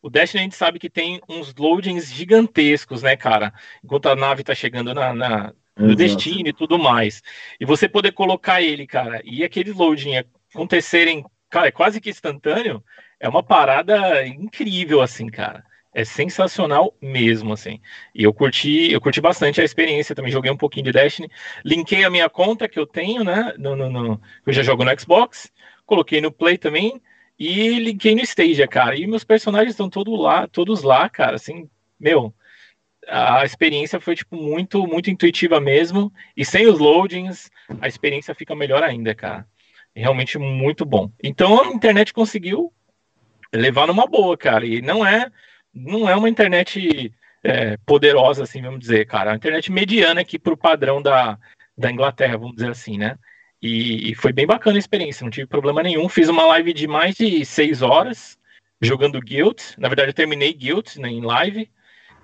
O 0.01 0.10
Destiny 0.10 0.42
a 0.42 0.44
gente 0.44 0.56
sabe 0.56 0.80
que 0.80 0.89
tem 0.89 1.22
uns 1.27 1.54
loadings 1.56 2.12
gigantescos, 2.12 3.01
né, 3.01 3.16
cara? 3.16 3.54
Enquanto 3.83 4.07
a 4.07 4.16
nave 4.16 4.44
tá 4.44 4.54
chegando 4.54 4.94
na, 4.94 5.13
na 5.13 5.54
no 5.77 5.95
destino 5.95 6.48
e 6.48 6.54
tudo 6.54 6.80
mais. 6.80 7.22
E 7.60 7.66
você 7.66 7.89
poder 7.89 8.13
colocar 8.13 8.62
ele, 8.62 8.88
cara, 8.88 9.22
e 9.25 9.44
aqueles 9.44 9.75
loading 9.75 10.24
acontecerem, 10.54 11.25
cara, 11.50 11.68
é 11.68 11.72
quase 11.72 12.00
que 12.00 12.10
instantâneo, 12.10 12.83
é 13.19 13.27
uma 13.27 13.44
parada 13.44 14.25
incrível, 14.25 15.01
assim, 15.01 15.27
cara 15.27 15.63
é 15.95 16.03
sensacional 16.03 16.94
mesmo, 17.01 17.53
assim. 17.53 17.80
E 18.13 18.21
eu 18.24 18.33
curti, 18.33 18.92
eu 18.92 19.00
curti 19.00 19.21
bastante 19.21 19.62
a 19.62 19.63
experiência, 19.63 20.13
também 20.13 20.30
joguei 20.30 20.51
um 20.51 20.57
pouquinho 20.57 20.83
de 20.83 20.92
Destiny, 20.92 21.31
linkei 21.63 22.03
a 22.03 22.09
minha 22.09 22.30
conta 22.30 22.68
que 22.68 22.77
eu 22.77 22.86
tenho, 22.86 23.24
né, 23.24 23.53
no, 23.57 23.77
no, 23.77 23.89
no 23.89 24.21
eu 24.45 24.51
já 24.51 24.62
jogo 24.62 24.83
no 24.83 25.00
Xbox, 25.00 25.50
coloquei 25.86 26.19
no 26.19 26.33
Play 26.33 26.57
também, 26.57 27.01
e 27.39 27.80
linkei 27.80 28.13
no 28.13 28.21
Stadia, 28.21 28.68
cara, 28.68 28.97
e 29.00 29.07
meus 29.07 29.24
personagens 29.24 29.71
estão 29.71 29.89
todos 29.89 30.19
lá, 30.19 30.47
todos 30.47 30.83
lá, 30.83 31.07
cara, 31.09 31.38
assim, 31.38 31.69
meu, 31.98 32.36
a 33.07 33.45
experiência 33.45 33.98
foi, 33.98 34.15
tipo, 34.15 34.36
muito, 34.36 34.86
muito 34.86 35.09
intuitiva 35.09 35.62
mesmo, 35.62 36.12
e 36.36 36.44
sem 36.44 36.68
os 36.68 36.77
loadings, 36.77 37.50
a 37.80 37.88
experiência 37.88 38.36
fica 38.36 38.53
melhor 38.53 38.83
ainda, 38.83 39.15
cara. 39.15 39.48
Realmente 39.95 40.38
muito 40.38 40.83
bom. 40.83 41.09
Então 41.24 41.63
a 41.63 41.68
internet 41.68 42.12
conseguiu 42.12 42.74
levar 43.53 43.88
numa 43.88 44.06
boa, 44.06 44.36
cara, 44.36 44.65
e 44.65 44.81
não 44.81 45.06
é 45.06 45.31
não 45.75 46.10
é 46.10 46.16
uma 46.16 46.30
internet 46.30 47.13
é, 47.44 47.77
poderosa, 47.86 48.44
assim, 48.44 48.62
vamos 48.62 48.80
dizer, 48.80 49.06
cara. 49.06 49.30
É 49.30 49.33
uma 49.33 49.38
internet 49.38 49.72
mediana 49.72 50.22
aqui 50.22 50.39
para 50.39 50.54
o 50.54 50.57
padrão 50.57 51.01
da, 51.01 51.38
da 51.77 51.92
Inglaterra, 51.92 52.38
vamos 52.38 52.56
dizer 52.56 52.69
assim, 52.69 52.98
né? 52.98 53.18
E, 53.62 54.12
e, 54.12 54.16
foi 54.16 54.31
bem 54.31 54.45
bacana 54.45 54.77
a 54.77 54.80
experiência, 54.80 55.24
não 55.24 55.31
tive 55.31 55.48
problema 55.48 55.81
nenhum. 55.83 56.07
Fiz 56.07 56.30
uma 56.30 56.45
live 56.45 56.74
de 56.74 56.88
mais 56.88 57.16
de 57.16 57.44
seis 57.45 57.81
horas 57.81 58.38
jogando 58.81 59.19
Guild. 59.19 59.62
Na 59.77 59.88
verdade, 59.88 60.10
eu 60.10 60.13
terminei 60.13 60.54
Guild 60.54 61.00
né, 61.00 61.10
em 61.10 61.22
live. 61.22 61.69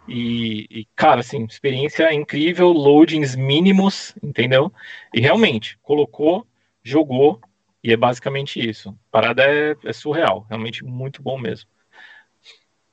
E, 0.07 0.67
e, 0.69 0.87
cara, 0.95 1.21
assim, 1.21 1.45
experiência 1.45 2.13
incrível, 2.13 2.69
loadings 2.69 3.35
mínimos, 3.35 4.15
entendeu? 4.21 4.71
E 5.13 5.19
realmente, 5.19 5.77
colocou, 5.81 6.45
jogou, 6.83 7.39
e 7.83 7.91
é 7.91 7.97
basicamente 7.97 8.59
isso. 8.59 8.89
A 8.89 9.11
parada 9.11 9.43
é, 9.43 9.75
é 9.85 9.93
surreal, 9.93 10.45
realmente 10.49 10.83
muito 10.83 11.21
bom 11.21 11.37
mesmo. 11.37 11.69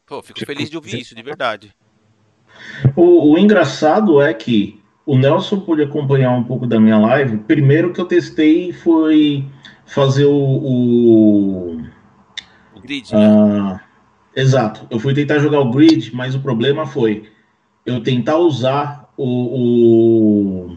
Pô, 0.09 0.23
fico 0.23 0.39
tipo, 0.39 0.51
feliz 0.51 0.71
de 0.71 0.77
ouvir 0.77 1.01
isso, 1.01 1.15
de 1.15 1.23
verdade. 1.23 1.75
O, 2.97 3.33
o, 3.33 3.39
engraçado 3.39 4.23
é 4.23 4.33
que 4.33 4.81
o 5.05 5.19
Nelson 5.19 5.61
pôde 5.61 5.83
acompanhar 5.83 6.31
um 6.31 6.43
pouco 6.43 6.67
da 6.67 6.81
minha 6.81 6.97
live. 6.99 7.37
Primeiro 7.39 7.93
que 7.93 8.01
eu 8.01 8.07
testei 8.07 8.73
foi 8.73 9.45
fazer 9.85 10.25
o. 10.25 10.33
O, 10.33 11.83
o 12.75 12.81
grid, 12.83 13.13
né? 13.13 13.19
Uh, 13.19 13.81
exato. 14.35 14.87
Eu 14.91 14.99
fui 14.99 15.13
tentar 15.13 15.41
jogar 15.41 15.61
o 15.61 15.71
grid, 15.71 16.15
mas 16.15 16.35
o 16.35 16.41
problema 16.41 16.87
foi 16.87 17.31
eu 17.85 18.03
tentar 18.03 18.39
usar 18.39 19.13
o, 19.15 20.71
o 20.71 20.77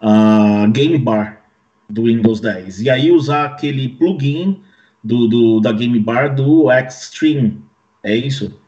a 0.00 0.66
Game 0.68 0.96
Bar 0.96 1.42
do 1.88 2.04
Windows 2.04 2.40
10. 2.40 2.80
E 2.80 2.88
aí 2.88 3.12
usar 3.12 3.44
aquele 3.44 3.90
plugin 3.90 4.62
do, 5.04 5.28
do, 5.28 5.60
da 5.60 5.70
Game 5.70 5.98
Bar 6.00 6.34
do 6.34 6.66
Xtreme 6.90 7.67
é 8.08 8.16
isso. 8.16 8.60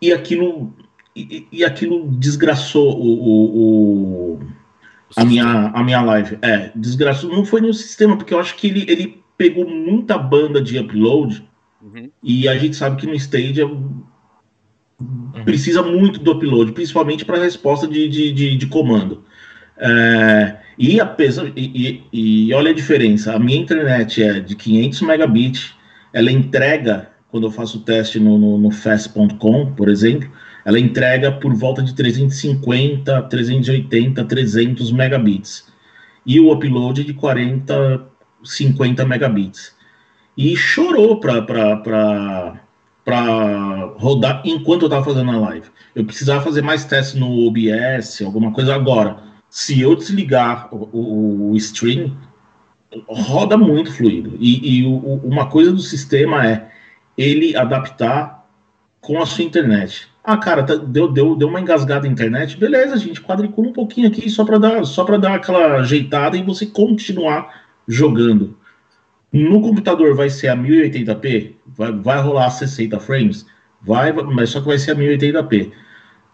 E 0.00 0.12
aquilo, 0.12 0.74
e, 1.14 1.46
e 1.52 1.64
aquilo 1.64 2.08
desgraçou 2.12 2.98
o, 2.98 3.08
o, 3.22 4.34
o 4.34 4.40
a, 5.16 5.24
minha, 5.24 5.68
a 5.68 5.82
minha 5.82 6.00
live. 6.00 6.38
É, 6.42 6.70
desgraçou. 6.74 7.30
Não 7.30 7.44
foi 7.44 7.60
no 7.60 7.72
sistema, 7.74 8.16
porque 8.16 8.32
eu 8.32 8.38
acho 8.38 8.56
que 8.56 8.68
ele, 8.68 8.84
ele 8.88 9.22
pegou 9.36 9.68
muita 9.68 10.16
banda 10.16 10.60
de 10.60 10.78
upload. 10.78 11.46
Uhum. 11.82 12.10
E 12.22 12.48
a 12.48 12.56
gente 12.56 12.76
sabe 12.76 13.00
que 13.00 13.06
no 13.06 13.14
Stadia 13.14 13.66
uhum. 13.66 14.04
precisa 15.44 15.82
muito 15.82 16.20
do 16.20 16.32
upload, 16.32 16.72
principalmente 16.72 17.24
para 17.24 17.38
resposta 17.38 17.86
de, 17.86 18.08
de, 18.08 18.32
de, 18.32 18.56
de 18.56 18.66
comando. 18.66 19.24
É, 19.78 20.58
e, 20.78 21.00
apesar, 21.00 21.50
e, 21.56 22.02
e, 22.12 22.48
e, 22.48 22.54
olha 22.54 22.70
a 22.70 22.74
diferença: 22.74 23.34
a 23.34 23.38
minha 23.38 23.58
internet 23.58 24.22
é 24.22 24.40
de 24.40 24.54
500 24.54 25.00
megabits, 25.02 25.74
ela 26.12 26.30
entrega 26.30 27.10
quando 27.30 27.46
eu 27.46 27.50
faço 27.50 27.78
o 27.78 27.80
teste 27.82 28.18
no, 28.18 28.38
no, 28.38 28.58
no 28.58 28.70
fast.com, 28.70 29.72
por 29.74 29.88
exemplo, 29.88 30.30
ela 30.64 30.78
entrega 30.78 31.32
por 31.32 31.54
volta 31.54 31.82
de 31.82 31.94
350, 31.94 33.22
380, 33.22 34.24
300 34.24 34.92
megabits. 34.92 35.66
E 36.26 36.38
o 36.38 36.52
upload 36.52 37.04
de 37.04 37.14
40, 37.14 38.06
50 38.44 39.04
megabits. 39.06 39.74
E 40.36 40.56
chorou 40.56 41.18
para 41.20 42.60
rodar 43.96 44.42
enquanto 44.44 44.82
eu 44.82 44.86
estava 44.86 45.04
fazendo 45.04 45.30
a 45.30 45.38
live. 45.38 45.68
Eu 45.94 46.04
precisava 46.04 46.44
fazer 46.44 46.62
mais 46.62 46.84
testes 46.84 47.18
no 47.18 47.46
OBS, 47.46 48.22
alguma 48.22 48.52
coisa 48.52 48.74
agora. 48.74 49.18
Se 49.48 49.80
eu 49.80 49.96
desligar 49.96 50.68
o, 50.72 50.88
o, 50.92 51.50
o 51.50 51.56
stream, 51.56 52.16
roda 53.08 53.56
muito 53.56 53.92
fluido. 53.92 54.36
E, 54.38 54.80
e 54.80 54.86
o, 54.86 54.96
uma 55.24 55.46
coisa 55.46 55.72
do 55.72 55.80
sistema 55.80 56.46
é 56.46 56.69
ele 57.20 57.54
adaptar 57.54 58.46
com 59.00 59.20
a 59.20 59.26
sua 59.26 59.44
internet. 59.44 60.08
Ah, 60.24 60.36
cara, 60.36 60.62
tá, 60.62 60.74
deu, 60.74 61.10
deu, 61.10 61.34
deu 61.34 61.48
uma 61.48 61.60
engasgada 61.60 62.06
na 62.06 62.12
internet, 62.12 62.56
beleza, 62.56 62.96
gente, 62.96 63.20
quadricula 63.20 63.68
um 63.68 63.72
pouquinho 63.72 64.08
aqui 64.08 64.28
só 64.30 64.44
para 64.44 64.58
dar, 64.58 64.84
só 64.84 65.04
para 65.04 65.18
dar 65.18 65.34
aquela 65.34 65.76
ajeitada 65.76 66.36
e 66.36 66.42
você 66.42 66.66
continuar 66.66 67.64
jogando. 67.86 68.56
No 69.32 69.60
computador 69.60 70.14
vai 70.14 70.28
ser 70.30 70.48
a 70.48 70.56
1080p, 70.56 71.52
vai, 71.66 71.92
vai 71.92 72.20
rolar 72.20 72.50
60 72.50 72.98
frames, 73.00 73.46
vai, 73.82 74.12
mas 74.12 74.50
só 74.50 74.60
que 74.60 74.66
vai 74.66 74.78
ser 74.78 74.92
a 74.92 74.96
1080p. 74.96 75.72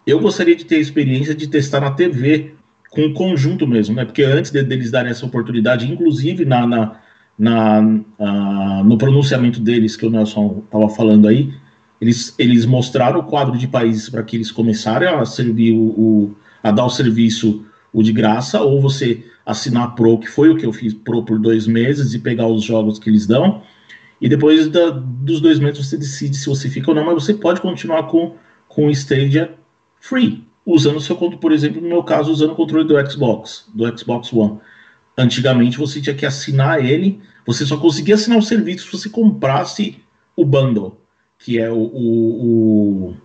Eu 0.05 0.19
gostaria 0.19 0.55
de 0.55 0.65
ter 0.65 0.77
a 0.77 0.79
experiência 0.79 1.35
de 1.35 1.47
testar 1.47 1.81
na 1.81 1.91
TV 1.91 2.53
com 2.89 3.05
o 3.05 3.13
conjunto 3.13 3.67
mesmo, 3.67 3.95
né? 3.95 4.05
Porque 4.05 4.23
antes 4.23 4.51
de, 4.51 4.63
deles 4.63 4.89
darem 4.89 5.11
essa 5.11 5.25
oportunidade, 5.25 5.91
inclusive 5.91 6.45
na, 6.45 6.65
na 6.65 6.99
na, 7.37 7.81
uh, 7.81 8.83
no 8.83 8.97
pronunciamento 8.97 9.59
deles, 9.59 9.95
que 9.95 10.05
o 10.05 10.09
Nelson 10.09 10.63
estava 10.65 10.89
falando 10.89 11.27
aí, 11.27 11.53
eles, 12.01 12.33
eles 12.37 12.65
mostraram 12.65 13.19
o 13.19 13.23
quadro 13.23 13.57
de 13.57 13.67
países 13.67 14.09
para 14.09 14.23
que 14.23 14.35
eles 14.35 14.51
começarem 14.51 15.07
a 15.07 15.25
servir 15.25 15.73
o, 15.73 15.83
o, 15.83 16.35
a 16.63 16.71
dar 16.71 16.85
o 16.85 16.89
serviço 16.89 17.65
o 17.93 18.03
de 18.03 18.11
graça, 18.11 18.61
ou 18.61 18.81
você 18.81 19.25
assinar 19.45 19.95
Pro, 19.95 20.19
que 20.19 20.27
foi 20.27 20.49
o 20.49 20.57
que 20.57 20.65
eu 20.65 20.73
fiz 20.73 20.93
Pro 20.93 21.23
por 21.23 21.39
dois 21.39 21.65
meses, 21.65 22.13
e 22.13 22.19
pegar 22.19 22.47
os 22.47 22.63
jogos 22.63 22.99
que 22.99 23.09
eles 23.09 23.25
dão. 23.25 23.61
E 24.19 24.27
depois 24.27 24.67
da, 24.67 24.89
dos 24.89 25.39
dois 25.41 25.59
meses 25.59 25.87
você 25.87 25.97
decide 25.97 26.35
se 26.35 26.47
você 26.47 26.69
fica 26.69 26.91
ou 26.91 26.95
não, 26.95 27.05
mas 27.05 27.15
você 27.15 27.33
pode 27.33 27.61
continuar 27.61 28.03
com, 28.03 28.35
com 28.67 28.87
o 28.87 28.91
Stadia 28.91 29.53
free, 29.99 30.43
usando 30.65 30.99
seu 30.99 31.15
por 31.15 31.51
exemplo, 31.51 31.81
no 31.81 31.87
meu 31.87 32.03
caso, 32.03 32.31
usando 32.31 32.51
o 32.51 32.55
controle 32.55 32.87
do 32.87 33.09
Xbox, 33.09 33.67
do 33.73 33.97
Xbox 33.97 34.31
One. 34.33 34.59
Antigamente 35.17 35.77
você 35.77 35.99
tinha 35.99 36.15
que 36.15 36.25
assinar 36.25 36.83
ele, 36.83 37.19
você 37.45 37.65
só 37.65 37.77
conseguia 37.77 38.15
assinar 38.15 38.37
o 38.37 38.41
serviço 38.41 38.85
se 38.85 38.91
você 38.91 39.09
comprasse 39.09 39.97
o 40.35 40.45
bundle, 40.45 41.01
que 41.39 41.57
é 41.57 41.71
o, 41.71 41.77
o, 41.77 43.15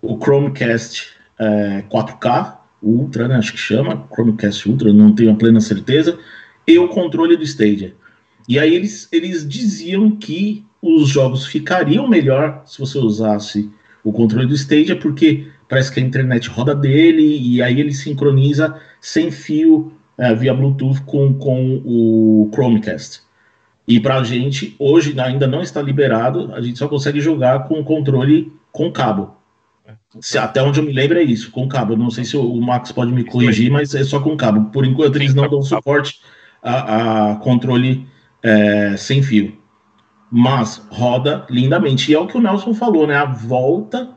o, 0.00 0.18
Chromecast 0.18 1.08
é, 1.38 1.84
4K 1.90 2.58
Ultra, 2.82 3.28
né, 3.28 3.36
acho 3.36 3.52
que 3.52 3.58
chama, 3.58 4.06
Chromecast 4.12 4.68
Ultra, 4.68 4.92
não 4.92 5.14
tenho 5.14 5.32
a 5.32 5.36
plena 5.36 5.60
certeza, 5.60 6.18
e 6.66 6.78
o 6.78 6.88
controle 6.88 7.36
do 7.36 7.42
Stadia. 7.42 7.94
E 8.48 8.58
aí 8.58 8.74
eles, 8.74 9.08
eles 9.12 9.46
diziam 9.46 10.16
que 10.16 10.64
os 10.80 11.08
jogos 11.08 11.46
ficariam 11.46 12.08
melhor 12.08 12.62
se 12.66 12.78
você 12.78 12.98
usasse 12.98 13.70
o 14.02 14.12
controle 14.12 14.46
do 14.46 14.54
Stadia, 14.54 14.96
porque 14.96 15.46
parece 15.68 15.92
que 15.92 16.00
a 16.00 16.02
internet 16.02 16.48
roda 16.48 16.74
dele 16.74 17.38
e 17.38 17.62
aí 17.62 17.80
ele 17.80 17.92
sincroniza 17.92 18.78
sem 19.00 19.30
fio 19.30 19.92
é, 20.18 20.34
via 20.34 20.54
Bluetooth 20.54 21.02
com, 21.02 21.34
com 21.34 21.82
o 21.84 22.50
Chromecast. 22.52 23.22
E 23.86 24.00
para 24.00 24.16
a 24.16 24.24
gente, 24.24 24.74
hoje 24.78 25.18
ainda 25.20 25.46
não 25.46 25.60
está 25.60 25.82
liberado, 25.82 26.52
a 26.54 26.60
gente 26.60 26.78
só 26.78 26.88
consegue 26.88 27.20
jogar 27.20 27.64
com 27.68 27.80
o 27.80 27.84
controle 27.84 28.52
com 28.72 28.90
cabo. 28.90 29.36
Se, 30.20 30.38
até 30.38 30.62
onde 30.62 30.80
eu 30.80 30.84
me 30.84 30.92
lembro 30.92 31.18
é 31.18 31.22
isso, 31.22 31.50
com 31.50 31.68
cabo. 31.68 31.96
Não 31.96 32.10
sei 32.10 32.24
se 32.24 32.36
o 32.36 32.60
Max 32.60 32.92
pode 32.92 33.12
me 33.12 33.24
corrigir, 33.24 33.70
mas 33.70 33.94
é 33.94 34.04
só 34.04 34.20
com 34.20 34.36
cabo. 34.36 34.70
Por 34.70 34.86
enquanto, 34.86 35.16
eles 35.16 35.34
não 35.34 35.48
dão 35.48 35.60
suporte 35.60 36.20
a, 36.62 37.32
a 37.32 37.36
controle 37.36 38.06
é, 38.42 38.96
sem 38.96 39.22
fio. 39.22 39.58
Mas 40.30 40.86
roda 40.90 41.44
lindamente. 41.50 42.10
E 42.10 42.14
é 42.14 42.18
o 42.18 42.26
que 42.26 42.36
o 42.36 42.40
Nelson 42.40 42.74
falou, 42.74 43.06
né? 43.06 43.16
A 43.16 43.24
volta 43.24 44.10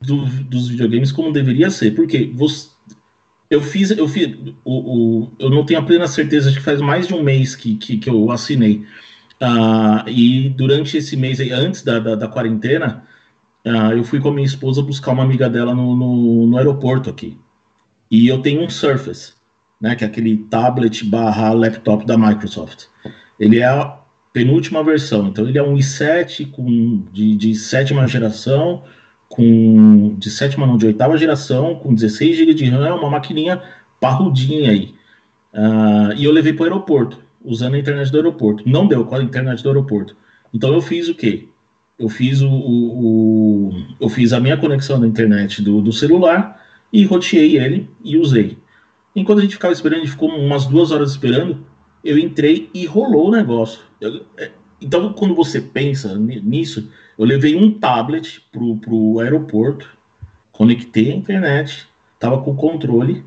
do, 0.00 0.26
dos 0.26 0.68
videogames 0.68 1.12
como 1.12 1.32
deveria 1.32 1.70
ser. 1.70 1.94
Porque 1.94 2.30
você, 2.34 2.68
eu 3.50 3.60
fiz, 3.60 3.90
eu 3.90 4.08
fiz, 4.08 4.36
o, 4.64 4.74
o, 5.24 5.32
eu 5.38 5.50
não 5.50 5.64
tenho 5.64 5.80
a 5.80 5.82
plena 5.82 6.06
certeza 6.06 6.50
de 6.50 6.58
que 6.58 6.64
faz 6.64 6.80
mais 6.80 7.06
de 7.06 7.14
um 7.14 7.22
mês 7.22 7.54
que, 7.54 7.76
que, 7.76 7.96
que 7.96 8.10
eu 8.10 8.30
assinei. 8.30 8.84
Uh, 9.40 10.08
e 10.08 10.48
durante 10.48 10.96
esse 10.96 11.16
mês 11.16 11.40
aí, 11.40 11.52
antes 11.52 11.82
da, 11.82 11.98
da, 11.98 12.14
da 12.14 12.28
quarentena, 12.28 13.04
uh, 13.64 13.92
eu 13.92 14.02
fui 14.02 14.18
com 14.18 14.28
a 14.28 14.32
minha 14.32 14.46
esposa 14.46 14.82
buscar 14.82 15.12
uma 15.12 15.22
amiga 15.22 15.48
dela 15.48 15.74
no, 15.74 15.94
no, 15.94 16.46
no 16.46 16.58
aeroporto 16.58 17.10
aqui. 17.10 17.38
E 18.10 18.26
eu 18.26 18.40
tenho 18.40 18.62
um 18.62 18.70
Surface, 18.70 19.34
né, 19.80 19.94
que 19.94 20.04
é 20.04 20.06
aquele 20.06 20.36
tablet 20.36 21.04
barra 21.04 21.52
laptop 21.52 22.04
da 22.04 22.16
Microsoft. 22.16 22.86
Ele 23.38 23.60
é 23.60 23.66
a 23.66 24.00
penúltima 24.32 24.82
versão, 24.82 25.28
então 25.28 25.48
ele 25.48 25.58
é 25.58 25.62
um 25.62 25.74
i7 25.74 26.50
com, 26.50 27.04
de, 27.12 27.34
de 27.36 27.54
sétima 27.54 28.06
geração, 28.06 28.82
com 29.28 30.14
de 30.18 30.30
sétima 30.30 30.66
não, 30.66 30.76
de 30.76 30.86
oitava 30.86 31.16
geração, 31.16 31.76
com 31.76 31.94
16 31.94 32.36
GB 32.36 32.54
de 32.54 32.64
RAM, 32.66 32.94
uma 32.94 33.10
maquininha 33.10 33.62
parrudinha 34.00 34.70
aí. 34.70 34.94
Uh, 35.52 36.12
e 36.16 36.24
eu 36.24 36.32
levei 36.32 36.52
para 36.52 36.62
o 36.62 36.64
aeroporto, 36.64 37.20
usando 37.44 37.74
a 37.74 37.78
internet 37.78 38.10
do 38.10 38.18
aeroporto. 38.18 38.62
Não 38.66 38.86
deu 38.86 39.04
com 39.04 39.16
a 39.16 39.22
internet 39.22 39.62
do 39.62 39.68
aeroporto. 39.68 40.16
Então 40.52 40.72
eu 40.72 40.80
fiz 40.80 41.08
o 41.08 41.14
quê? 41.14 41.48
Eu 41.98 42.08
fiz 42.08 42.42
o, 42.42 42.48
o, 42.48 43.70
o 43.70 43.86
eu 43.98 44.08
fiz 44.08 44.32
a 44.32 44.40
minha 44.40 44.56
conexão 44.56 45.00
da 45.00 45.06
internet 45.06 45.62
do, 45.62 45.80
do 45.80 45.92
celular 45.92 46.62
e 46.92 47.04
roteei 47.04 47.58
ele 47.58 47.90
e 48.04 48.18
usei. 48.18 48.58
Enquanto 49.14 49.38
a 49.38 49.42
gente 49.42 49.54
ficava 49.54 49.72
esperando, 49.72 50.00
a 50.00 50.04
gente 50.04 50.12
ficou 50.12 50.28
umas 50.28 50.66
duas 50.66 50.90
horas 50.90 51.10
esperando 51.10 51.64
eu 52.06 52.18
entrei 52.18 52.70
e 52.72 52.86
rolou 52.86 53.28
o 53.28 53.30
negócio. 53.30 53.80
Eu, 54.00 54.24
é, 54.36 54.52
então, 54.80 55.12
quando 55.12 55.34
você 55.34 55.60
pensa 55.60 56.16
nisso, 56.16 56.90
eu 57.18 57.24
levei 57.24 57.56
um 57.56 57.78
tablet 57.78 58.42
pro, 58.52 58.76
pro 58.76 59.20
aeroporto, 59.20 59.96
conectei 60.52 61.12
a 61.12 61.14
internet, 61.14 61.86
tava 62.18 62.42
com 62.42 62.52
o 62.52 62.56
controle, 62.56 63.24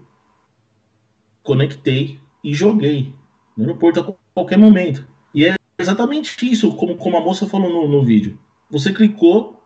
conectei 1.44 2.20
e 2.44 2.54
joguei 2.54 3.14
no 3.56 3.64
aeroporto 3.64 4.00
a 4.00 4.14
qualquer 4.34 4.58
momento. 4.58 5.08
E 5.34 5.46
é 5.46 5.56
exatamente 5.78 6.50
isso, 6.50 6.74
como, 6.76 6.98
como 6.98 7.18
a 7.18 7.22
moça 7.22 7.48
falou 7.48 7.70
no, 7.70 7.88
no 7.88 8.04
vídeo. 8.04 8.40
Você 8.70 8.94
clicou, 8.94 9.64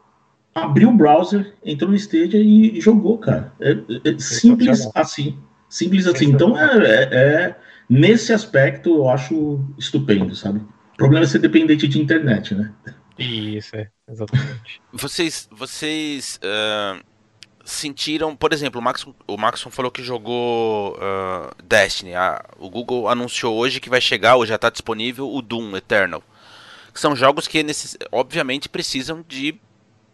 abriu 0.54 0.90
o 0.90 0.96
browser, 0.96 1.54
entrou 1.64 1.90
no 1.90 1.96
Stadia 1.96 2.42
e, 2.42 2.78
e 2.78 2.82
jogou, 2.82 3.18
cara. 3.18 3.54
É, 3.60 3.78
é 4.06 4.18
simples 4.18 4.90
assim. 4.96 5.38
Simples 5.68 6.08
assim. 6.08 6.26
Então 6.26 6.58
é, 6.58 6.84
é, 6.84 7.16
é 7.16 7.56
Nesse 7.90 8.34
aspecto, 8.34 8.90
eu 8.90 9.10
acho 9.10 9.60
estupendo, 9.78 10.36
sabe? 10.36 10.60
O 10.94 10.98
problema 10.98 11.26
é 11.26 11.28
ser 11.28 11.40
dependente 11.40 11.88
de 11.88 12.02
internet, 12.02 12.56
né? 12.56 12.72
Isso, 13.18 13.76
é, 13.76 13.90
exatamente. 14.10 14.82
vocês 14.92 15.48
vocês 15.52 16.40
uh, 16.44 17.04
sentiram, 17.64 18.36
por 18.36 18.52
exemplo, 18.52 18.80
o, 18.80 18.84
Max, 18.84 19.06
o 19.28 19.38
Maxon 19.38 19.70
falou 19.70 19.92
que 19.92 20.04
jogou 20.04 20.96
uh, 20.96 21.64
Destiny. 21.64 22.14
Ah, 22.14 22.44
o 22.58 22.70
Google 22.70 23.08
anunciou 23.08 23.56
hoje 23.56 23.80
que 23.80 23.90
vai 23.90 24.02
chegar, 24.02 24.36
ou 24.36 24.46
já 24.46 24.56
está 24.56 24.70
disponível, 24.70 25.32
o 25.32 25.42
Doom 25.42 25.76
Eternal. 25.78 26.22
Que 26.94 27.00
são 27.00 27.16
jogos 27.16 27.48
que, 27.48 27.64
necess... 27.64 27.98
obviamente, 28.12 28.68
precisam 28.70 29.24
de, 29.28 29.60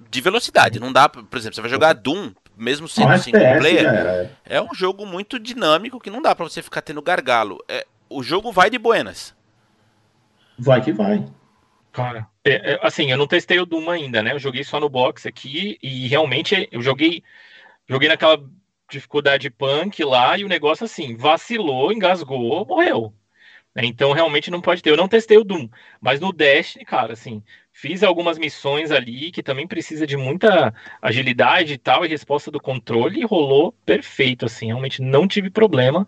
de 0.09 0.21
velocidade. 0.21 0.79
Não 0.79 0.93
dá, 0.93 1.09
por 1.09 1.37
exemplo, 1.37 1.55
você 1.55 1.61
vai 1.61 1.69
jogar 1.69 1.93
Doom, 1.93 2.31
mesmo 2.55 2.87
sendo 2.87 3.17
single 3.17 3.41
FPS, 3.41 3.59
player, 3.59 3.85
é. 3.87 4.31
é 4.45 4.61
um 4.61 4.73
jogo 4.73 5.05
muito 5.05 5.39
dinâmico 5.39 5.99
que 5.99 6.09
não 6.09 6.21
dá 6.21 6.35
para 6.35 6.47
você 6.47 6.61
ficar 6.61 6.81
tendo 6.81 7.01
gargalo. 7.01 7.63
É, 7.67 7.85
o 8.09 8.21
jogo 8.21 8.51
vai 8.51 8.69
de 8.69 8.77
buenas. 8.77 9.35
Vai 10.57 10.81
que 10.81 10.91
vai. 10.91 11.25
Cara, 11.99 12.27
é, 12.45 12.73
é, 12.73 12.79
assim, 12.81 13.11
eu 13.11 13.17
não 13.17 13.27
testei 13.27 13.59
o 13.59 13.65
Doom 13.65 13.89
ainda, 13.89 14.23
né? 14.23 14.33
Eu 14.33 14.39
joguei 14.39 14.63
só 14.63 14.79
no 14.79 14.89
box 14.89 15.27
aqui 15.27 15.77
e 15.81 16.07
realmente 16.07 16.67
eu 16.71 16.81
joguei 16.81 17.23
joguei 17.87 18.07
naquela 18.07 18.41
dificuldade 18.89 19.49
punk 19.49 20.03
lá 20.03 20.37
e 20.37 20.45
o 20.45 20.49
negócio 20.49 20.85
assim, 20.85 21.15
vacilou, 21.17 21.91
engasgou, 21.91 22.65
morreu. 22.65 23.13
Então 23.77 24.13
realmente 24.13 24.51
não 24.51 24.61
pode 24.61 24.81
ter. 24.81 24.89
Eu 24.91 24.97
não 24.97 25.07
testei 25.07 25.37
o 25.37 25.43
Doom, 25.43 25.69
mas 26.01 26.19
no 26.19 26.33
Dash, 26.33 26.77
cara, 26.85 27.13
assim, 27.13 27.43
Fiz 27.81 28.03
algumas 28.03 28.37
missões 28.37 28.91
ali 28.91 29.31
que 29.31 29.41
também 29.41 29.65
precisa 29.65 30.05
de 30.05 30.17
muita 30.17 30.73
agilidade 31.01 31.73
e 31.73 31.77
tal, 31.77 32.03
e 32.03 32.09
resposta 32.09 32.51
do 32.51 32.59
controle, 32.59 33.21
e 33.21 33.25
rolou 33.25 33.71
perfeito, 33.85 34.45
assim. 34.45 34.67
Realmente 34.67 35.01
não 35.01 35.25
tive 35.25 35.49
problema 35.49 36.05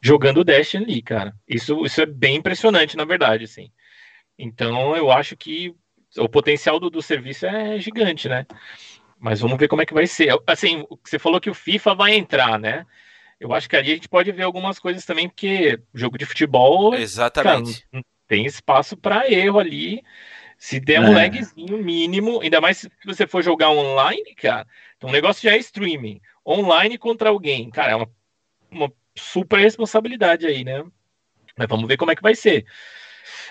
jogando 0.00 0.38
o 0.40 0.44
Dash 0.44 0.74
ali, 0.74 1.02
cara. 1.02 1.34
Isso, 1.46 1.84
isso 1.84 2.00
é 2.00 2.06
bem 2.06 2.36
impressionante, 2.36 2.96
na 2.96 3.04
verdade, 3.04 3.44
assim. 3.44 3.70
Então 4.38 4.96
eu 4.96 5.10
acho 5.10 5.36
que 5.36 5.74
o 6.16 6.28
potencial 6.28 6.78
do, 6.78 6.90
do 6.90 7.02
serviço 7.02 7.46
é 7.46 7.78
gigante, 7.78 8.28
né? 8.28 8.46
Mas 9.18 9.40
vamos 9.40 9.58
ver 9.58 9.68
como 9.68 9.82
é 9.82 9.86
que 9.86 9.94
vai 9.94 10.06
ser. 10.06 10.36
Assim, 10.46 10.84
você 11.04 11.18
falou 11.18 11.40
que 11.40 11.50
o 11.50 11.54
FIFA 11.54 11.94
vai 11.94 12.14
entrar, 12.14 12.58
né? 12.58 12.84
Eu 13.38 13.52
acho 13.52 13.68
que 13.68 13.76
ali 13.76 13.92
a 13.92 13.94
gente 13.94 14.08
pode 14.08 14.30
ver 14.32 14.42
algumas 14.42 14.78
coisas 14.78 15.04
também, 15.04 15.28
porque 15.28 15.80
jogo 15.94 16.18
de 16.18 16.26
futebol. 16.26 16.94
Exatamente. 16.94 17.86
Cara, 17.90 18.04
tem 18.28 18.46
espaço 18.46 18.96
para 18.96 19.30
erro 19.30 19.58
ali. 19.58 20.02
Se 20.56 20.78
der 20.78 21.00
um 21.00 21.12
é. 21.12 21.22
lagzinho 21.24 21.76
mínimo, 21.78 22.40
ainda 22.40 22.60
mais 22.60 22.78
se 22.78 22.90
você 23.04 23.26
for 23.26 23.42
jogar 23.42 23.70
online, 23.70 24.32
cara, 24.36 24.64
então 24.96 25.10
o 25.10 25.12
negócio 25.12 25.42
já 25.42 25.56
é 25.56 25.58
streaming. 25.58 26.20
Online 26.46 26.96
contra 26.96 27.30
alguém, 27.30 27.68
cara, 27.68 27.92
é 27.92 27.96
uma, 27.96 28.08
uma 28.70 28.92
super 29.16 29.58
responsabilidade 29.58 30.46
aí, 30.46 30.62
né? 30.62 30.84
Mas 31.58 31.68
vamos 31.68 31.88
ver 31.88 31.96
como 31.96 32.12
é 32.12 32.16
que 32.16 32.22
vai 32.22 32.34
ser. 32.36 32.64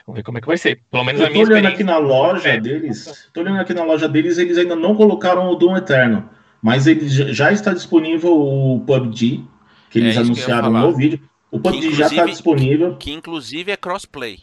Vamos 0.05 0.17
ver 0.17 0.23
como 0.23 0.37
é 0.37 0.41
que 0.41 0.47
vai 0.47 0.57
ser. 0.57 0.81
Pelo 0.89 1.03
menos 1.03 1.21
eu 1.21 1.27
a 1.27 1.29
minha 1.29 1.45
olhando 1.45 1.67
aqui 1.67 1.83
na 1.83 1.97
loja 1.97 2.49
é. 2.49 2.59
deles, 2.59 3.29
tô 3.33 3.41
olhando 3.41 3.59
aqui 3.59 3.73
na 3.73 3.83
loja 3.83 4.07
deles, 4.07 4.37
eles 4.37 4.57
ainda 4.57 4.75
não 4.75 4.95
colocaram 4.95 5.49
o 5.49 5.55
Doom 5.55 5.77
Eterno, 5.77 6.29
mas 6.61 6.87
ele 6.87 7.07
já 7.07 7.51
está 7.51 7.73
disponível 7.73 8.37
o 8.37 8.81
PUBG, 8.81 9.45
que 9.89 9.99
eles 9.99 10.15
é 10.15 10.19
anunciaram 10.19 10.71
no 10.71 10.95
vídeo. 10.95 11.19
O 11.49 11.59
PUBG 11.59 11.93
já 11.93 12.07
está 12.07 12.25
disponível. 12.25 12.95
Que 12.95 13.11
inclusive 13.11 13.71
é 13.71 13.77
crossplay. 13.77 14.39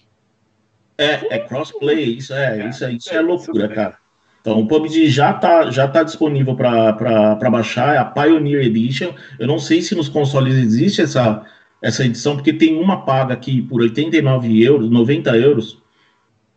É, 0.97 1.37
é 1.37 1.39
crossplay, 1.39 2.17
isso 2.17 2.35
é, 2.35 2.69
isso 2.69 2.85
é, 2.85 2.93
isso 2.93 3.11
é 3.15 3.21
loucura, 3.21 3.69
cara. 3.69 3.97
Então 4.41 4.61
o 4.61 4.67
PUBG 4.67 5.09
já 5.09 5.33
tá, 5.33 5.71
já 5.71 5.87
tá 5.87 6.03
disponível 6.03 6.55
para 6.55 7.51
baixar, 7.51 7.95
é 7.95 7.99
a 7.99 8.05
Pioneer 8.05 8.63
Edition. 8.63 9.13
Eu 9.39 9.47
não 9.47 9.59
sei 9.59 9.83
se 9.83 9.95
nos 9.95 10.09
consoles 10.09 10.55
existe 10.55 11.03
essa, 11.03 11.45
essa 11.81 12.05
edição, 12.05 12.35
porque 12.35 12.53
tem 12.53 12.77
uma 12.77 13.05
paga 13.05 13.35
aqui 13.35 13.63
por 13.63 13.81
89 13.81 14.63
euros, 14.63 14.91
90 14.91 15.37
euros. 15.37 15.79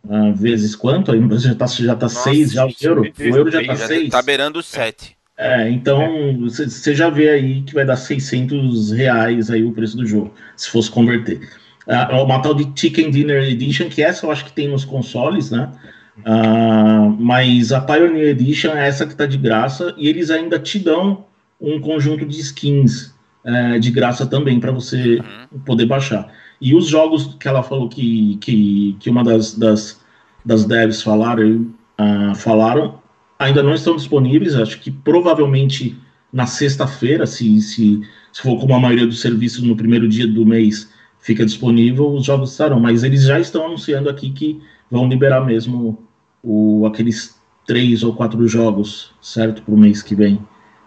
Uh, 0.04 0.34
vezes 0.34 0.74
quanto? 0.74 1.12
Aí 1.12 1.20
já 1.38 1.54
tá, 1.54 1.66
já 1.66 1.94
tá 1.94 2.08
6 2.08 2.52
já 2.52 2.66
o 2.66 2.72
euro. 2.80 3.02
O 3.02 3.22
euro 3.22 3.50
já 3.50 3.64
tá 3.64 3.76
6. 3.76 4.10
Tá 4.10 4.20
beirando 4.20 4.60
7. 4.60 5.16
É, 5.36 5.70
então 5.70 6.38
você 6.40 6.94
já 6.94 7.08
vê 7.08 7.30
aí 7.30 7.62
que 7.62 7.72
vai 7.72 7.84
dar 7.84 7.96
600 7.96 8.92
reais 8.92 9.50
aí 9.50 9.64
o 9.64 9.72
preço 9.72 9.96
do 9.96 10.06
jogo, 10.06 10.32
se 10.56 10.68
fosse 10.70 10.90
converter. 10.90 11.40
Uh, 11.86 12.22
uma 12.22 12.40
tal 12.40 12.54
de 12.54 12.68
Chicken 12.78 13.10
Dinner 13.10 13.42
Edition, 13.44 13.88
que 13.88 14.02
essa 14.02 14.26
eu 14.26 14.30
acho 14.30 14.44
que 14.44 14.52
tem 14.52 14.68
nos 14.68 14.84
consoles, 14.84 15.50
né? 15.50 15.70
Uh, 16.18 17.10
mas 17.18 17.72
a 17.72 17.80
Pioneer 17.80 18.28
Edition 18.28 18.72
é 18.72 18.86
essa 18.86 19.06
que 19.06 19.16
tá 19.16 19.26
de 19.26 19.38
graça 19.38 19.94
e 19.96 20.08
eles 20.08 20.30
ainda 20.30 20.58
te 20.58 20.78
dão 20.78 21.24
um 21.60 21.80
conjunto 21.80 22.26
de 22.26 22.38
skins 22.38 23.11
é, 23.44 23.78
de 23.78 23.90
graça 23.90 24.26
também 24.26 24.60
para 24.60 24.72
você 24.72 25.16
uhum. 25.16 25.58
poder 25.64 25.86
baixar. 25.86 26.32
E 26.60 26.74
os 26.74 26.86
jogos 26.86 27.36
que 27.40 27.48
ela 27.48 27.62
falou 27.62 27.88
que, 27.88 28.36
que, 28.40 28.96
que 29.00 29.10
uma 29.10 29.24
das, 29.24 29.54
das, 29.54 30.00
das 30.44 30.64
devs 30.64 31.02
falaram, 31.02 31.66
uh, 31.98 32.34
falaram, 32.36 33.00
ainda 33.38 33.62
não 33.62 33.74
estão 33.74 33.96
disponíveis. 33.96 34.54
Acho 34.54 34.78
que 34.78 34.90
provavelmente 34.90 35.98
na 36.32 36.46
sexta-feira, 36.46 37.26
se, 37.26 37.60
se, 37.60 38.00
se 38.32 38.42
for 38.42 38.58
como 38.60 38.74
a 38.74 38.80
maioria 38.80 39.06
dos 39.06 39.20
serviços 39.20 39.62
no 39.62 39.76
primeiro 39.76 40.08
dia 40.08 40.26
do 40.26 40.46
mês 40.46 40.90
fica 41.18 41.44
disponível, 41.44 42.12
os 42.12 42.24
jogos 42.24 42.52
estarão. 42.52 42.78
Mas 42.78 43.02
eles 43.02 43.24
já 43.24 43.40
estão 43.40 43.66
anunciando 43.66 44.08
aqui 44.08 44.30
que 44.30 44.60
vão 44.90 45.08
liberar 45.08 45.44
mesmo 45.44 46.00
o, 46.42 46.86
aqueles 46.86 47.40
três 47.66 48.02
ou 48.02 48.14
quatro 48.14 48.46
jogos, 48.46 49.12
certo, 49.20 49.62
para 49.62 49.74
o 49.74 49.78
mês 49.78 50.02
que 50.02 50.14
vem, 50.14 50.40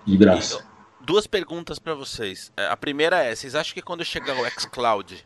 de 0.05 0.15
graça. 0.15 0.63
Duas 1.05 1.27
perguntas 1.27 1.77
para 1.77 1.93
vocês. 1.93 2.51
É, 2.57 2.65
a 2.65 2.75
primeira 2.75 3.23
é: 3.23 3.35
vocês 3.35 3.53
acham 3.53 3.75
que 3.75 3.81
quando 3.81 4.03
chegar 4.03 4.35
o 4.35 4.49
xCloud, 4.59 5.23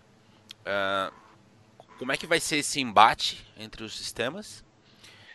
uh, 0.61 1.13
como 1.97 2.11
é 2.11 2.17
que 2.17 2.27
vai 2.27 2.41
ser 2.41 2.57
esse 2.57 2.81
embate 2.81 3.47
entre 3.55 3.85
os 3.85 3.97
sistemas? 3.97 4.61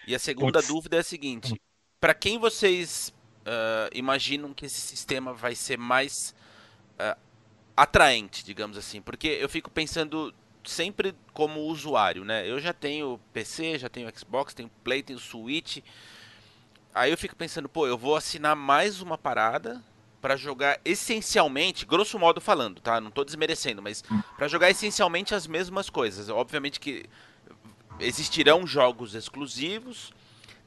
E 0.07 0.15
a 0.15 0.19
segunda 0.19 0.59
Puts. 0.59 0.69
dúvida 0.69 0.97
é 0.99 1.01
a 1.01 1.03
seguinte: 1.03 1.59
para 1.99 2.13
quem 2.13 2.39
vocês 2.39 3.11
uh, 3.41 3.89
imaginam 3.95 4.53
que 4.53 4.67
esse 4.67 4.83
sistema 4.83 5.33
vai 5.33 5.55
ser 5.55 5.79
mais 5.79 6.35
uh, 7.01 7.19
atraente, 7.75 8.45
digamos 8.45 8.77
assim? 8.77 9.01
Porque 9.01 9.29
eu 9.29 9.49
fico 9.49 9.71
pensando 9.71 10.35
sempre 10.63 11.15
como 11.33 11.61
usuário, 11.61 12.23
né? 12.23 12.47
Eu 12.47 12.61
já 12.61 12.75
tenho 12.75 13.19
PC, 13.33 13.79
já 13.79 13.89
tenho 13.89 14.13
Xbox, 14.15 14.53
tenho 14.53 14.71
Play, 14.83 15.03
tenho 15.03 15.19
Switch. 15.19 15.79
Aí 16.95 17.11
eu 17.11 17.17
fico 17.17 17.35
pensando, 17.35 17.67
pô, 17.67 17.87
eu 17.87 17.97
vou 17.97 18.15
assinar 18.15 18.55
mais 18.55 19.01
uma 19.01 19.17
parada 19.17 19.83
para 20.25 20.37
jogar 20.37 20.81
essencialmente, 20.87 21.85
grosso 21.85 22.19
modo 22.19 22.41
falando, 22.41 22.81
tá? 22.81 22.99
Não 22.99 23.11
tô 23.11 23.27
desmerecendo, 23.27 23.83
mas 23.83 24.03
para 24.39 24.49
jogar 24.49 24.71
essencialmente 24.71 25.35
as 25.35 25.47
mesmas 25.47 25.91
coisas. 25.91 26.31
Obviamente 26.31 26.81
que 26.81 27.05
existirão 28.01 28.67
jogos 28.67 29.15
exclusivos, 29.15 30.15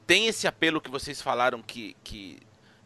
tem 0.06 0.28
esse 0.28 0.46
apelo 0.46 0.80
que 0.80 0.88
vocês 0.88 1.20
falaram 1.20 1.60
que, 1.60 1.96
que 2.04 2.38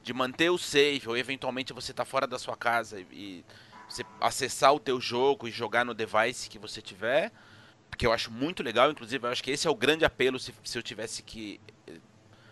de 0.03 0.15
manter 0.15 0.49
o 0.49 0.57
save 0.57 1.07
ou 1.11 1.15
eventualmente 1.15 1.75
você 1.75 1.93
tá 1.93 2.07
fora 2.07 2.27
da 2.27 2.39
sua 2.39 2.57
casa 2.57 3.05
e 3.13 3.45
você 3.87 4.03
acessar 4.19 4.73
o 4.73 4.81
teu 4.81 4.99
jogo 4.99 5.47
e 5.47 5.51
jogar 5.51 5.85
no 5.85 5.93
device 5.93 6.49
que 6.49 6.59
você 6.59 6.81
tiver, 6.81 7.31
que 7.99 8.07
eu 8.07 8.15
acho 8.15 8.31
muito 8.31 8.63
legal, 8.63 8.91
inclusive 8.91 9.27
eu 9.27 9.31
acho 9.31 9.45
que 9.45 9.51
esse 9.51 9.67
é 9.67 9.71
o 9.71 9.75
grande 9.75 10.07
apelo 10.07 10.39
se, 10.39 10.55
se 10.65 10.79
eu 10.79 10.83
tivesse 10.83 11.23
que 11.23 11.61
eh, 11.87 11.99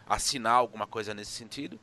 assinar 0.07 0.57
alguma 0.57 0.87
coisa 0.87 1.15
nesse 1.15 1.31
sentido. 1.31 1.81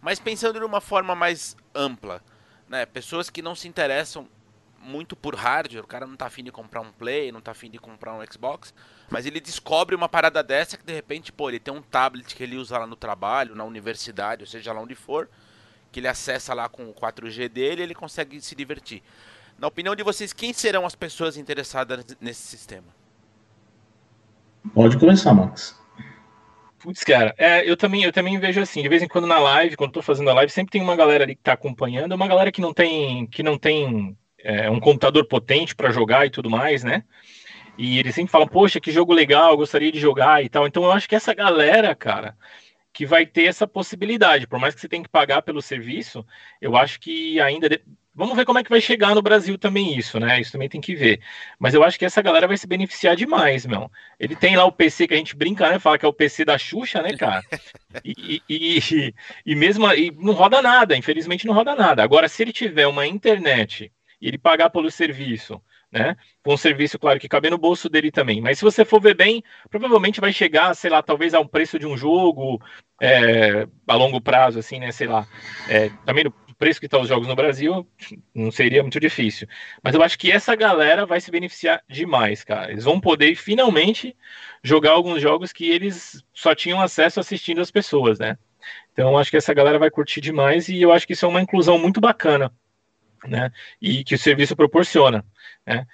Mas 0.00 0.18
pensando 0.18 0.58
de 0.58 0.64
uma 0.64 0.80
forma 0.80 1.14
mais 1.14 1.56
ampla, 1.74 2.22
né? 2.68 2.86
Pessoas 2.86 3.30
que 3.30 3.42
não 3.42 3.54
se 3.54 3.68
interessam 3.68 4.28
muito 4.80 5.16
por 5.16 5.34
hardware, 5.34 5.84
o 5.84 5.86
cara 5.86 6.06
não 6.06 6.16
tá 6.16 6.26
afim 6.26 6.42
de 6.42 6.52
comprar 6.52 6.80
um 6.80 6.92
Play, 6.92 7.32
não 7.32 7.40
tá 7.40 7.50
afim 7.50 7.68
de 7.68 7.78
comprar 7.78 8.14
um 8.14 8.24
Xbox, 8.24 8.72
mas 9.10 9.26
ele 9.26 9.40
descobre 9.40 9.94
uma 9.94 10.08
parada 10.08 10.42
dessa 10.42 10.76
que 10.76 10.84
de 10.84 10.92
repente, 10.92 11.32
pô, 11.32 11.48
ele 11.48 11.58
tem 11.58 11.74
um 11.74 11.82
tablet 11.82 12.34
que 12.34 12.42
ele 12.42 12.56
usa 12.56 12.78
lá 12.78 12.86
no 12.86 12.96
trabalho, 12.96 13.54
na 13.54 13.64
universidade, 13.64 14.42
ou 14.42 14.46
seja 14.46 14.72
lá 14.72 14.80
onde 14.80 14.94
for, 14.94 15.28
que 15.90 16.00
ele 16.00 16.08
acessa 16.08 16.54
lá 16.54 16.68
com 16.68 16.88
o 16.88 16.94
4G 16.94 17.48
dele 17.48 17.82
ele 17.82 17.94
consegue 17.94 18.40
se 18.40 18.54
divertir. 18.54 19.02
Na 19.58 19.66
opinião 19.66 19.96
de 19.96 20.04
vocês, 20.04 20.32
quem 20.32 20.52
serão 20.52 20.86
as 20.86 20.94
pessoas 20.94 21.36
interessadas 21.36 22.04
nesse 22.20 22.42
sistema? 22.42 22.86
Pode 24.72 24.96
começar, 24.98 25.34
Max. 25.34 25.76
Putz, 26.78 27.02
cara, 27.02 27.34
é, 27.36 27.68
eu 27.68 27.76
também 27.76 28.04
eu 28.04 28.12
também 28.12 28.38
vejo 28.38 28.60
assim, 28.60 28.82
de 28.82 28.88
vez 28.88 29.02
em 29.02 29.08
quando 29.08 29.26
na 29.26 29.38
live, 29.38 29.76
quando 29.76 29.92
tô 29.92 30.02
fazendo 30.02 30.30
a 30.30 30.34
live, 30.34 30.52
sempre 30.52 30.70
tem 30.70 30.80
uma 30.80 30.94
galera 30.94 31.24
ali 31.24 31.34
que 31.34 31.42
tá 31.42 31.52
acompanhando, 31.52 32.12
uma 32.12 32.28
galera 32.28 32.52
que 32.52 32.60
não 32.60 32.72
tem 32.72 33.26
que 33.26 33.42
não 33.42 33.58
tem 33.58 34.16
é, 34.38 34.70
um 34.70 34.78
computador 34.80 35.26
potente 35.26 35.74
para 35.74 35.90
jogar 35.90 36.26
e 36.26 36.30
tudo 36.30 36.48
mais, 36.48 36.84
né? 36.84 37.04
E 37.76 37.98
eles 37.98 38.14
sempre 38.14 38.30
falam, 38.30 38.48
poxa, 38.48 38.80
que 38.80 38.90
jogo 38.92 39.12
legal, 39.12 39.56
gostaria 39.56 39.92
de 39.92 40.00
jogar 40.00 40.44
e 40.44 40.48
tal. 40.48 40.66
Então 40.66 40.84
eu 40.84 40.92
acho 40.92 41.08
que 41.08 41.14
essa 41.16 41.34
galera, 41.34 41.94
cara, 41.94 42.36
que 42.92 43.06
vai 43.06 43.26
ter 43.26 43.44
essa 43.44 43.66
possibilidade, 43.66 44.46
por 44.46 44.58
mais 44.58 44.74
que 44.74 44.80
você 44.80 44.88
tenha 44.88 45.02
que 45.02 45.08
pagar 45.08 45.42
pelo 45.42 45.62
serviço, 45.62 46.26
eu 46.60 46.76
acho 46.76 47.00
que 47.00 47.40
ainda. 47.40 47.68
De... 47.68 47.82
Vamos 48.18 48.34
ver 48.34 48.44
como 48.44 48.58
é 48.58 48.64
que 48.64 48.68
vai 48.68 48.80
chegar 48.80 49.14
no 49.14 49.22
Brasil 49.22 49.56
também 49.56 49.96
isso, 49.96 50.18
né? 50.18 50.40
Isso 50.40 50.50
também 50.50 50.68
tem 50.68 50.80
que 50.80 50.92
ver. 50.92 51.20
Mas 51.56 51.72
eu 51.72 51.84
acho 51.84 51.96
que 51.96 52.04
essa 52.04 52.20
galera 52.20 52.48
vai 52.48 52.56
se 52.56 52.66
beneficiar 52.66 53.14
demais, 53.14 53.64
meu. 53.64 53.88
Ele 54.18 54.34
tem 54.34 54.56
lá 54.56 54.64
o 54.64 54.72
PC 54.72 55.06
que 55.06 55.14
a 55.14 55.16
gente 55.16 55.36
brinca, 55.36 55.70
né? 55.70 55.78
Fala 55.78 55.96
que 55.96 56.04
é 56.04 56.08
o 56.08 56.12
PC 56.12 56.44
da 56.44 56.58
Xuxa, 56.58 57.00
né, 57.00 57.16
cara? 57.16 57.44
E, 58.04 58.42
e, 58.48 58.80
e, 58.80 59.14
e 59.46 59.54
mesmo 59.54 59.88
e 59.92 60.10
não 60.10 60.32
roda 60.32 60.60
nada, 60.60 60.96
infelizmente 60.96 61.46
não 61.46 61.54
roda 61.54 61.76
nada. 61.76 62.02
Agora, 62.02 62.28
se 62.28 62.42
ele 62.42 62.52
tiver 62.52 62.88
uma 62.88 63.06
internet 63.06 63.92
e 64.20 64.26
ele 64.26 64.36
pagar 64.36 64.68
pelo 64.70 64.90
serviço, 64.90 65.62
né? 65.92 66.16
Com 66.42 66.54
um 66.54 66.56
serviço, 66.56 66.98
claro, 66.98 67.20
que 67.20 67.28
cabe 67.28 67.48
no 67.50 67.56
bolso 67.56 67.88
dele 67.88 68.10
também. 68.10 68.40
Mas 68.40 68.58
se 68.58 68.64
você 68.64 68.84
for 68.84 69.00
ver 69.00 69.14
bem, 69.14 69.44
provavelmente 69.70 70.20
vai 70.20 70.32
chegar, 70.32 70.74
sei 70.74 70.90
lá, 70.90 71.02
talvez 71.04 71.34
a 71.34 71.40
um 71.40 71.46
preço 71.46 71.78
de 71.78 71.86
um 71.86 71.96
jogo 71.96 72.60
é, 73.00 73.64
a 73.86 73.94
longo 73.94 74.20
prazo, 74.20 74.58
assim, 74.58 74.80
né? 74.80 74.90
Sei 74.90 75.06
lá. 75.06 75.24
É, 75.68 75.88
também 76.04 76.24
no 76.24 76.34
preço 76.58 76.80
que 76.80 76.86
estão 76.86 77.00
os 77.00 77.08
jogos 77.08 77.28
no 77.28 77.36
Brasil, 77.36 77.86
não 78.34 78.50
seria 78.50 78.82
muito 78.82 78.98
difícil. 78.98 79.46
Mas 79.82 79.94
eu 79.94 80.02
acho 80.02 80.18
que 80.18 80.30
essa 80.30 80.54
galera 80.54 81.06
vai 81.06 81.20
se 81.20 81.30
beneficiar 81.30 81.82
demais, 81.88 82.44
cara. 82.44 82.70
Eles 82.72 82.84
vão 82.84 83.00
poder 83.00 83.34
finalmente 83.36 84.16
jogar 84.62 84.92
alguns 84.92 85.22
jogos 85.22 85.52
que 85.52 85.70
eles 85.70 86.24
só 86.34 86.54
tinham 86.54 86.80
acesso 86.80 87.20
assistindo 87.20 87.60
as 87.60 87.70
pessoas, 87.70 88.18
né? 88.18 88.36
Então, 88.92 89.10
eu 89.10 89.18
acho 89.18 89.30
que 89.30 89.36
essa 89.36 89.54
galera 89.54 89.78
vai 89.78 89.90
curtir 89.90 90.20
demais 90.20 90.68
e 90.68 90.82
eu 90.82 90.92
acho 90.92 91.06
que 91.06 91.12
isso 91.12 91.24
é 91.24 91.28
uma 91.28 91.40
inclusão 91.40 91.78
muito 91.78 92.00
bacana 92.00 92.52
né? 93.26 93.50
E 93.80 94.04
que 94.04 94.14
o 94.14 94.18
serviço 94.18 94.54
proporciona, 94.54 95.24
né? 95.66 95.86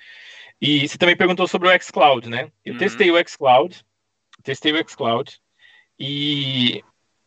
E 0.61 0.87
você 0.89 0.99
também 0.99 1.17
perguntou 1.17 1.47
sobre 1.47 1.69
o 1.69 1.83
xCloud, 1.83 2.29
né? 2.29 2.51
Eu 2.65 2.75
uhum. 2.75 2.79
testei 2.79 3.11
o 3.11 3.29
xCloud, 3.29 3.85
testei 4.43 4.73
o 4.73 4.89
xCloud 4.89 5.39
e 5.99 6.83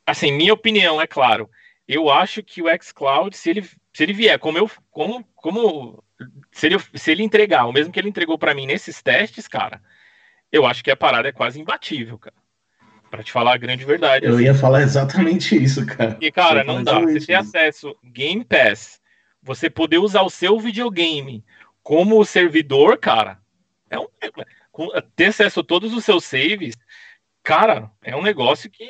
assim, 0.05 0.31
minha 0.31 0.53
opinião, 0.53 1.01
é 1.01 1.07
claro, 1.07 1.49
eu 1.87 2.09
acho 2.09 2.43
que 2.43 2.61
o 2.61 2.65
xCloud, 2.81 3.35
se 3.35 3.49
ele 3.49 3.63
se 3.93 4.03
ele 4.03 4.13
vier 4.13 4.37
como 4.37 4.57
eu 4.57 4.69
como 4.91 5.23
como 5.35 6.03
se 6.51 6.67
ele, 6.67 6.77
se 6.95 7.11
ele 7.11 7.23
entregar 7.23 7.65
o 7.65 7.73
mesmo 7.73 7.91
que 7.91 7.99
ele 7.99 8.09
entregou 8.09 8.37
para 8.37 8.53
mim 8.53 8.65
nesses 8.65 9.01
testes, 9.01 9.47
cara, 9.47 9.81
eu 10.51 10.65
acho 10.65 10.83
que 10.83 10.91
a 10.91 10.97
parada 10.97 11.29
é 11.29 11.31
quase 11.31 11.59
imbatível, 11.59 12.17
cara. 12.17 12.35
Para 13.09 13.23
te 13.23 13.31
falar 13.31 13.53
a 13.53 13.57
grande 13.57 13.85
verdade. 13.85 14.25
Eu 14.25 14.33
assim. 14.33 14.43
ia 14.43 14.53
falar 14.53 14.81
exatamente 14.81 15.55
isso, 15.61 15.85
cara. 15.85 16.17
E, 16.19 16.29
cara, 16.31 16.63
não 16.63 16.83
dá. 16.83 16.99
Você 16.99 17.25
tem 17.25 17.35
acesso 17.35 17.95
Game 18.03 18.43
Pass, 18.43 18.99
você 19.41 19.69
poder 19.69 19.97
usar 19.97 20.23
o 20.23 20.29
seu 20.29 20.59
videogame 20.59 21.43
como 21.81 22.25
servidor, 22.25 22.97
cara, 22.97 23.39
é 23.89 23.97
um 23.97 24.07
ter 25.15 25.25
acesso 25.25 25.61
a 25.61 25.63
todos 25.63 25.93
os 25.93 26.03
seus 26.03 26.25
saves, 26.25 26.75
cara, 27.41 27.89
é 28.03 28.15
um 28.15 28.21
negócio 28.21 28.69
que 28.69 28.85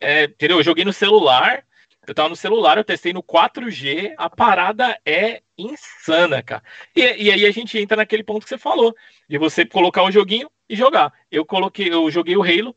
é, 0.00 0.24
entendeu? 0.24 0.56
Eu 0.56 0.64
joguei 0.64 0.84
no 0.84 0.92
celular, 0.92 1.62
eu 2.06 2.14
tava 2.14 2.28
no 2.30 2.36
celular, 2.36 2.78
eu 2.78 2.84
testei 2.84 3.12
no 3.12 3.22
4G, 3.22 4.14
a 4.16 4.28
parada 4.28 4.98
é 5.04 5.42
insana, 5.56 6.42
cara. 6.42 6.62
E, 6.96 7.00
e 7.00 7.30
aí 7.30 7.46
a 7.46 7.50
gente 7.50 7.78
entra 7.78 7.98
naquele 7.98 8.24
ponto 8.24 8.42
que 8.42 8.48
você 8.48 8.58
falou, 8.58 8.94
de 9.28 9.38
você 9.38 9.64
colocar 9.66 10.02
o 10.02 10.10
joguinho 10.10 10.50
e 10.68 10.74
jogar. 10.74 11.12
Eu 11.30 11.44
coloquei, 11.44 11.92
eu 11.92 12.10
joguei 12.10 12.36
o 12.36 12.42
Halo, 12.42 12.74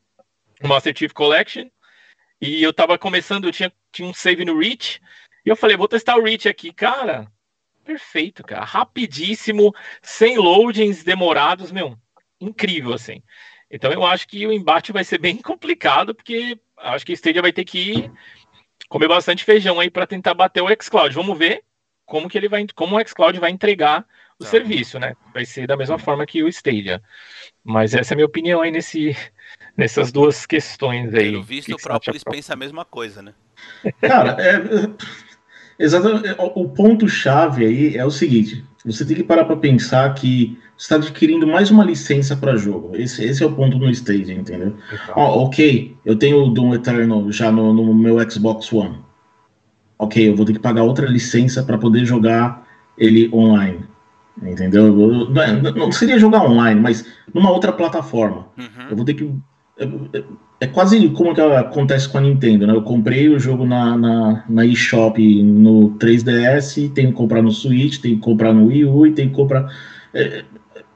o 0.62 0.68
Master 0.68 0.98
Chief 0.98 1.14
Collection, 1.14 1.68
e 2.42 2.62
eu 2.62 2.74
tava 2.74 2.98
começando, 2.98 3.46
eu 3.46 3.52
tinha, 3.52 3.72
tinha 3.92 4.08
um 4.08 4.14
save 4.14 4.44
no 4.44 4.58
Reach, 4.58 5.02
e 5.46 5.50
eu 5.50 5.56
falei, 5.56 5.78
vou 5.78 5.88
testar 5.88 6.18
o 6.18 6.24
Reach 6.24 6.48
aqui, 6.48 6.74
cara. 6.74 7.32
Perfeito, 7.84 8.44
cara. 8.44 8.64
Rapidíssimo, 8.64 9.74
sem 10.02 10.38
loadings 10.38 11.04
demorados, 11.04 11.72
meu. 11.72 11.98
Incrível, 12.40 12.94
assim. 12.94 13.22
Então 13.70 13.92
eu 13.92 14.06
acho 14.06 14.28
que 14.28 14.46
o 14.46 14.54
embate 14.54 14.92
vai 14.92 15.04
ser 15.04 15.18
bem 15.18 15.38
complicado, 15.42 16.14
porque 16.14 16.60
acho 16.78 17.06
que 17.06 17.14
a 17.14 17.16
Stadia 17.16 17.42
vai 17.42 17.52
ter 17.52 17.66
que 17.66 18.12
comer 18.90 19.08
bastante 19.08 19.44
feijão 19.44 19.80
aí 19.80 19.90
para 19.90 20.08
tentar 20.08 20.34
bater 20.34 20.62
o 20.62 20.68
xCloud. 20.82 21.14
Vamos 21.14 21.38
ver 21.38 21.64
como 22.06 22.30
que 22.30 22.38
ele 22.38 22.50
vai, 22.50 22.66
como 22.76 22.98
o 22.98 23.08
xCloud 23.08 23.40
vai 23.40 23.52
entregar 23.52 24.06
o 24.40 24.44
tá. 24.44 24.50
serviço, 24.50 25.00
né? 25.00 25.16
Vai 25.34 25.46
ser 25.46 25.68
da 25.68 25.78
mesma 25.78 25.98
forma 25.98 26.26
que 26.26 26.44
o 26.44 26.48
Stadia. 26.48 27.02
Mas 27.64 27.94
essa 27.94 28.14
é 28.14 28.16
a 28.16 28.18
minha 28.18 28.26
opinião 28.26 28.62
aí 28.62 28.72
nesse, 28.72 29.16
nessas 29.78 30.12
duas 30.12 30.46
questões 30.46 31.14
aí. 31.14 31.32
Pelo 31.32 31.44
visto, 31.44 31.74
o 31.74 31.78
próprio 31.78 32.14
pensa 32.30 32.54
a 32.54 32.58
mesma 32.58 32.86
coisa, 32.86 33.22
né? 33.22 33.34
Cara, 34.02 34.38
é, 34.40 34.58
Exatamente. 35.78 36.36
O 36.40 36.70
ponto-chave 36.70 37.66
aí 37.66 37.98
é 37.98 38.06
o 38.06 38.12
seguinte: 38.12 38.64
você 38.86 39.06
tem 39.06 39.16
que 39.16 39.24
parar 39.24 39.46
para 39.46 39.56
pensar 39.56 40.14
que 40.14 40.58
está 40.78 40.96
adquirindo 40.96 41.48
mais 41.48 41.72
uma 41.72 41.84
licença 41.84 42.36
para 42.36 42.58
jogo. 42.58 42.96
Esse, 42.96 43.24
esse 43.24 43.42
é 43.42 43.46
o 43.46 43.54
ponto 43.54 43.78
no 43.78 43.90
stage, 43.90 44.34
entendeu? 44.34 44.76
Oh, 45.16 45.44
ok, 45.44 45.96
eu 46.06 46.16
tenho 46.18 46.44
o 46.44 46.50
Doom 46.50 46.76
Eternal 46.76 47.32
já 47.32 47.52
no, 47.52 47.74
no, 47.74 47.94
meu 47.94 48.20
Xbox 48.30 48.72
One. 48.74 49.00
Ok, 49.98 50.28
eu 50.30 50.36
vou 50.36 50.46
ter 50.46 50.54
que 50.54 50.60
pagar 50.60 50.84
outra 50.84 51.08
licença 51.08 51.64
para 51.64 51.78
poder 51.78 52.06
jogar 52.06 52.68
ele 52.98 53.30
online. 53.34 53.86
Entendeu? 54.42 54.92
Não, 55.30 55.72
não, 55.74 55.92
seria 55.92 56.20
jogar 56.20 56.44
online, 56.44 56.82
mas 56.82 57.06
numa 57.34 57.52
outra 57.52 57.72
plataforma. 57.72 58.48
Uhum. 58.58 58.90
Eu 58.90 58.96
vou 58.96 59.06
ter 59.06 59.14
que 59.14 59.32
é, 59.78 59.86
é, 60.18 60.24
é 60.62 60.68
quase 60.68 61.10
como 61.10 61.34
que 61.34 61.42
acontece 61.42 62.08
com 62.08 62.18
a 62.18 62.22
Nintendo, 62.22 62.68
né? 62.68 62.74
Eu 62.74 62.84
comprei 62.84 63.30
o 63.30 63.40
jogo 63.40 63.66
na, 63.66 63.98
na, 63.98 64.44
na 64.48 64.66
eShop 64.66 65.18
no 65.44 65.92
3DS, 65.98 66.94
tenho 66.94 67.10
que 67.10 67.16
comprar 67.16 67.42
no 67.42 67.52
Switch, 67.52 68.00
tenho 68.00 68.16
que 68.16 68.22
comprar 68.22 68.54
no 68.54 68.68
Wii 68.68 68.86
U 68.86 69.08
e 69.08 69.14
tenho 69.14 69.30
que 69.30 69.36
comprar. 69.36 69.74
É, 70.14 70.46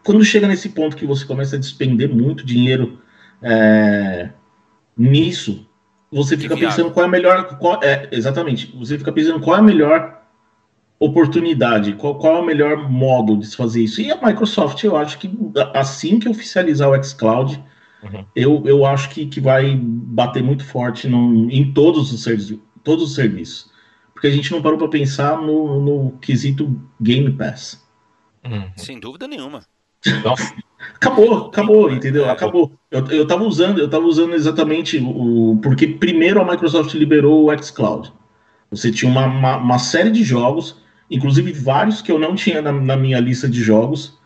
quando 0.03 0.23
chega 0.23 0.47
nesse 0.47 0.69
ponto 0.69 0.95
que 0.95 1.05
você 1.05 1.25
começa 1.25 1.55
a 1.55 1.59
despender 1.59 2.13
muito 2.13 2.45
dinheiro 2.45 2.99
é, 3.41 4.29
nisso, 4.97 5.67
você 6.11 6.37
fica 6.37 6.55
pensando 6.55 6.91
qual 6.91 7.05
é 7.05 7.07
a 7.07 7.11
melhor. 7.11 7.57
Qual, 7.57 7.83
é, 7.83 8.07
exatamente. 8.11 8.73
Você 8.77 8.97
fica 8.97 9.11
pensando 9.11 9.39
qual 9.39 9.57
é 9.57 9.59
a 9.59 9.63
melhor 9.63 10.21
oportunidade, 10.99 11.93
qual, 11.93 12.15
qual 12.17 12.37
é 12.37 12.39
o 12.39 12.45
melhor 12.45 12.89
modo 12.89 13.37
de 13.37 13.47
se 13.47 13.55
fazer 13.55 13.83
isso. 13.83 14.01
E 14.01 14.11
a 14.11 14.15
Microsoft, 14.15 14.83
eu 14.83 14.95
acho 14.95 15.17
que 15.19 15.29
assim 15.73 16.19
que 16.19 16.29
oficializar 16.29 16.89
o 16.89 17.03
xCloud, 17.03 17.61
uhum. 18.03 18.25
eu, 18.35 18.63
eu 18.65 18.85
acho 18.85 19.09
que, 19.09 19.25
que 19.25 19.39
vai 19.39 19.75
bater 19.75 20.43
muito 20.43 20.63
forte 20.65 21.07
no, 21.07 21.49
em 21.51 21.71
todos 21.73 22.11
os, 22.11 22.59
todos 22.83 23.03
os 23.03 23.15
serviços. 23.15 23.71
Porque 24.13 24.27
a 24.27 24.31
gente 24.31 24.51
não 24.51 24.61
parou 24.61 24.77
para 24.77 24.87
pensar 24.87 25.39
no, 25.41 25.79
no 25.79 26.11
quesito 26.19 26.81
Game 26.99 27.31
Pass. 27.33 27.85
Uhum. 28.43 28.69
Sem 28.75 28.99
dúvida 28.99 29.27
nenhuma. 29.27 29.63
Nossa. 30.23 30.55
Acabou, 30.95 31.47
acabou, 31.47 31.91
entendeu? 31.91 32.29
Acabou. 32.29 32.71
Eu, 32.89 33.05
eu 33.07 33.27
tava 33.27 33.43
usando, 33.43 33.79
eu 33.79 33.89
tava 33.89 34.05
usando 34.05 34.33
exatamente 34.33 34.97
o. 34.97 35.59
Porque 35.61 35.87
primeiro 35.87 36.41
a 36.41 36.45
Microsoft 36.45 36.93
liberou 36.93 37.49
o 37.49 37.63
xCloud. 37.63 38.11
Você 38.71 38.91
tinha 38.91 39.11
uma, 39.11 39.25
uma, 39.25 39.57
uma 39.57 39.79
série 39.79 40.11
de 40.11 40.23
jogos 40.23 40.77
inclusive 41.09 41.51
vários 41.53 42.01
que 42.01 42.11
eu 42.11 42.19
não 42.19 42.35
tinha 42.35 42.61
na, 42.61 42.71
na 42.71 42.97
minha 42.97 43.19
lista 43.19 43.49
de 43.49 43.61
jogos, 43.61 44.16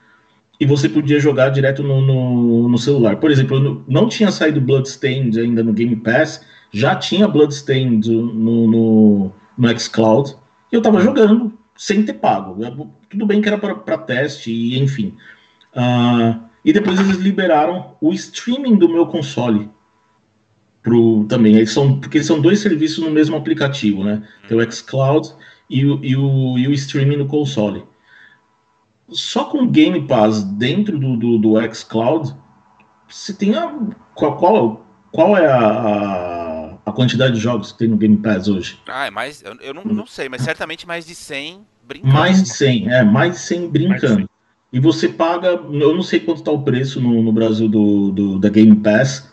e 0.62 0.66
você 0.66 0.88
podia 0.88 1.20
jogar 1.20 1.50
direto 1.50 1.82
no, 1.82 2.00
no, 2.02 2.70
no, 2.70 2.78
celular. 2.78 3.16
Por 3.16 3.32
exemplo, 3.32 3.58
eu 3.58 3.84
não 3.88 4.08
tinha 4.08 4.32
saído 4.32 4.62
Bloodstained 4.62 5.40
ainda 5.40 5.64
no 5.64 5.74
Game 5.74 5.96
Pass, 5.96 6.46
já 6.72 6.96
tinha 6.96 7.28
Bloodstained 7.28 8.08
no, 8.08 8.68
no, 8.68 9.32
no 9.58 9.80
xCloud, 9.80 10.36
e 10.72 10.76
eu 10.76 10.78
estava 10.78 11.02
jogando 11.02 11.52
sem 11.76 12.04
ter 12.04 12.14
pago. 12.14 12.58
Tudo 13.10 13.26
bem 13.26 13.42
que 13.42 13.50
era 13.50 13.58
para 13.58 13.98
teste, 13.98 14.52
e 14.52 14.80
enfim. 14.80 15.16
Uh, 15.76 16.40
e 16.64 16.72
depois 16.72 17.00
eles 17.00 17.18
liberaram 17.18 17.96
o 18.00 18.14
streaming 18.14 18.76
do 18.76 18.88
meu 18.88 19.08
console. 19.08 19.68
Pro, 20.84 21.26
também, 21.26 21.56
eles 21.56 21.72
são, 21.72 22.00
porque 22.00 22.22
são 22.22 22.40
dois 22.40 22.60
serviços 22.60 23.04
no 23.04 23.10
mesmo 23.10 23.36
aplicativo, 23.36 24.04
né? 24.04 24.22
Tem 24.48 24.56
o 24.56 24.72
xCloud 24.72 25.28
e 25.68 25.84
o, 25.88 26.00
e 26.04 26.16
o, 26.16 26.60
e 26.60 26.68
o 26.68 26.74
streaming 26.74 27.18
no 27.18 27.26
console. 27.26 27.84
Só 29.12 29.46
com 29.46 29.68
Game 29.68 30.08
Pass 30.08 30.44
dentro 30.44 30.98
do, 30.98 31.18
do, 31.18 31.38
do 31.38 31.74
xCloud, 31.74 32.34
você 33.08 33.34
tem 33.34 33.56
a. 33.56 33.74
Qual, 34.16 34.38
qual, 34.38 34.86
qual 35.12 35.38
é 35.38 35.48
a, 35.48 36.78
a, 36.86 36.92
quantidade 36.92 37.34
de 37.34 37.40
jogos 37.40 37.72
que 37.72 37.80
tem 37.80 37.88
no 37.88 37.98
Game 37.98 38.18
Pass 38.18 38.48
hoje? 38.48 38.80
Ah, 38.88 39.08
é 39.08 39.12
mais. 39.12 39.44
Eu, 39.44 39.56
eu 39.62 39.74
não, 39.74 39.84
não 39.84 40.08
sei, 40.08 40.30
mas 40.30 40.42
certamente 40.42 40.88
mais 40.88 41.06
de 41.06 41.14
100 41.14 41.66
brincando. 41.84 42.14
Mais 42.14 42.42
de 42.42 42.50
100, 42.50 42.90
é, 42.90 43.04
mais 43.04 43.34
de 43.34 43.40
100 43.40 43.70
brincando. 43.70 44.30
E 44.72 44.80
você 44.80 45.10
paga, 45.10 45.50
eu 45.50 45.96
não 45.96 46.02
sei 46.02 46.22
quanto 46.22 46.38
está 46.38 46.52
o 46.52 46.64
preço 46.64 47.02
no, 47.02 47.22
no 47.22 47.34
Brasil 47.34 47.68
do, 47.68 48.12
do, 48.12 48.40
da 48.40 48.48
Game 48.48 48.78
Pass, 48.78 49.30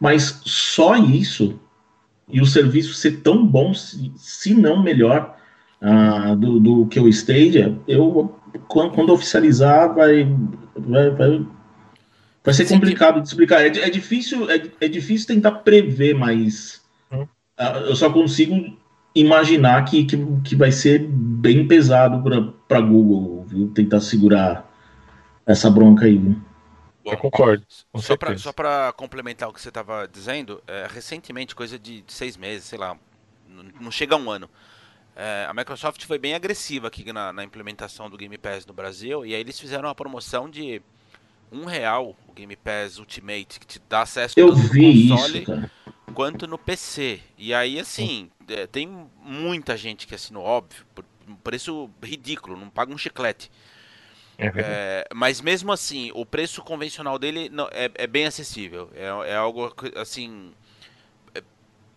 mas 0.00 0.40
só 0.46 0.96
isso, 0.96 1.60
e 2.26 2.40
o 2.40 2.46
serviço 2.46 2.94
ser 2.94 3.20
tão 3.20 3.46
bom, 3.46 3.74
se, 3.74 4.10
se 4.16 4.54
não 4.54 4.82
melhor, 4.82 5.36
uh, 5.82 6.34
do, 6.36 6.58
do 6.58 6.86
que 6.86 6.98
o 6.98 7.08
Stadia, 7.08 7.78
eu 7.86 8.37
quando, 8.66 8.94
quando 8.94 9.12
oficializar 9.12 9.94
vai, 9.94 10.24
vai, 10.76 11.10
vai, 11.10 11.46
vai 12.44 12.54
ser 12.54 12.66
complicado 12.66 13.20
de 13.20 13.28
explicar. 13.28 13.60
É, 13.62 13.66
é 13.66 13.90
difícil 13.90 14.50
é, 14.50 14.62
é, 14.80 14.88
difícil 14.88 15.26
tentar 15.26 15.52
prever, 15.52 16.14
mas 16.14 16.82
uh, 17.12 17.26
eu 17.86 17.96
só 17.96 18.10
consigo 18.10 18.76
imaginar 19.14 19.84
que, 19.84 20.04
que, 20.04 20.16
que 20.44 20.56
vai 20.56 20.70
ser 20.70 21.06
bem 21.08 21.66
pesado 21.66 22.22
para 22.68 22.80
Google, 22.80 23.44
viu? 23.46 23.68
Tentar 23.74 24.00
segurar 24.00 24.68
essa 25.46 25.70
bronca 25.70 26.04
aí. 26.04 26.18
Viu? 26.18 26.36
Bom, 27.04 27.12
eu 27.12 27.18
concordo. 27.18 27.64
Só 28.36 28.52
para 28.52 28.92
complementar 28.92 29.48
o 29.48 29.52
que 29.52 29.60
você 29.60 29.68
estava 29.68 30.06
dizendo, 30.06 30.62
é, 30.66 30.86
recentemente, 30.88 31.54
coisa 31.54 31.78
de 31.78 32.04
seis 32.06 32.36
meses, 32.36 32.64
sei 32.64 32.78
lá, 32.78 32.96
não 33.80 33.90
chega 33.90 34.14
a 34.14 34.18
um 34.18 34.30
ano, 34.30 34.48
é, 35.20 35.46
a 35.48 35.52
Microsoft 35.52 36.04
foi 36.04 36.16
bem 36.16 36.32
agressiva 36.32 36.86
aqui 36.86 37.12
na, 37.12 37.32
na, 37.32 37.42
implementação 37.42 38.08
do 38.08 38.16
Game 38.16 38.38
Pass 38.38 38.64
no 38.64 38.72
Brasil 38.72 39.26
e 39.26 39.34
aí 39.34 39.40
eles 39.40 39.58
fizeram 39.58 39.88
uma 39.88 39.94
promoção 39.94 40.48
de 40.48 40.80
um 41.50 41.64
real 41.64 42.16
o 42.28 42.32
Game 42.32 42.54
Pass 42.54 42.98
Ultimate 42.98 43.58
que 43.58 43.66
te 43.66 43.82
dá 43.88 44.02
acesso 44.02 44.38
Eu 44.38 44.54
tanto 44.54 44.68
vi 44.68 45.08
no 45.08 45.16
console 45.16 45.42
isso, 45.42 45.70
quanto 46.14 46.46
no 46.46 46.56
PC. 46.56 47.20
E 47.36 47.52
aí 47.52 47.80
assim 47.80 48.30
é, 48.48 48.68
tem 48.68 48.88
muita 49.20 49.76
gente 49.76 50.06
que 50.06 50.14
assinou 50.14 50.44
óbvio 50.44 50.86
por 50.94 51.04
um 51.26 51.34
preço 51.34 51.90
ridículo, 52.00 52.56
não 52.56 52.70
paga 52.70 52.94
um 52.94 52.98
chiclete. 52.98 53.50
É 54.38 54.52
é, 54.54 55.08
mas 55.12 55.40
mesmo 55.40 55.72
assim, 55.72 56.12
o 56.14 56.24
preço 56.24 56.62
convencional 56.62 57.18
dele 57.18 57.48
não, 57.48 57.68
é, 57.72 57.90
é 57.92 58.06
bem 58.06 58.24
acessível. 58.24 58.88
É, 58.94 59.32
é 59.32 59.34
algo 59.34 59.74
assim. 59.96 60.52
É, 61.34 61.42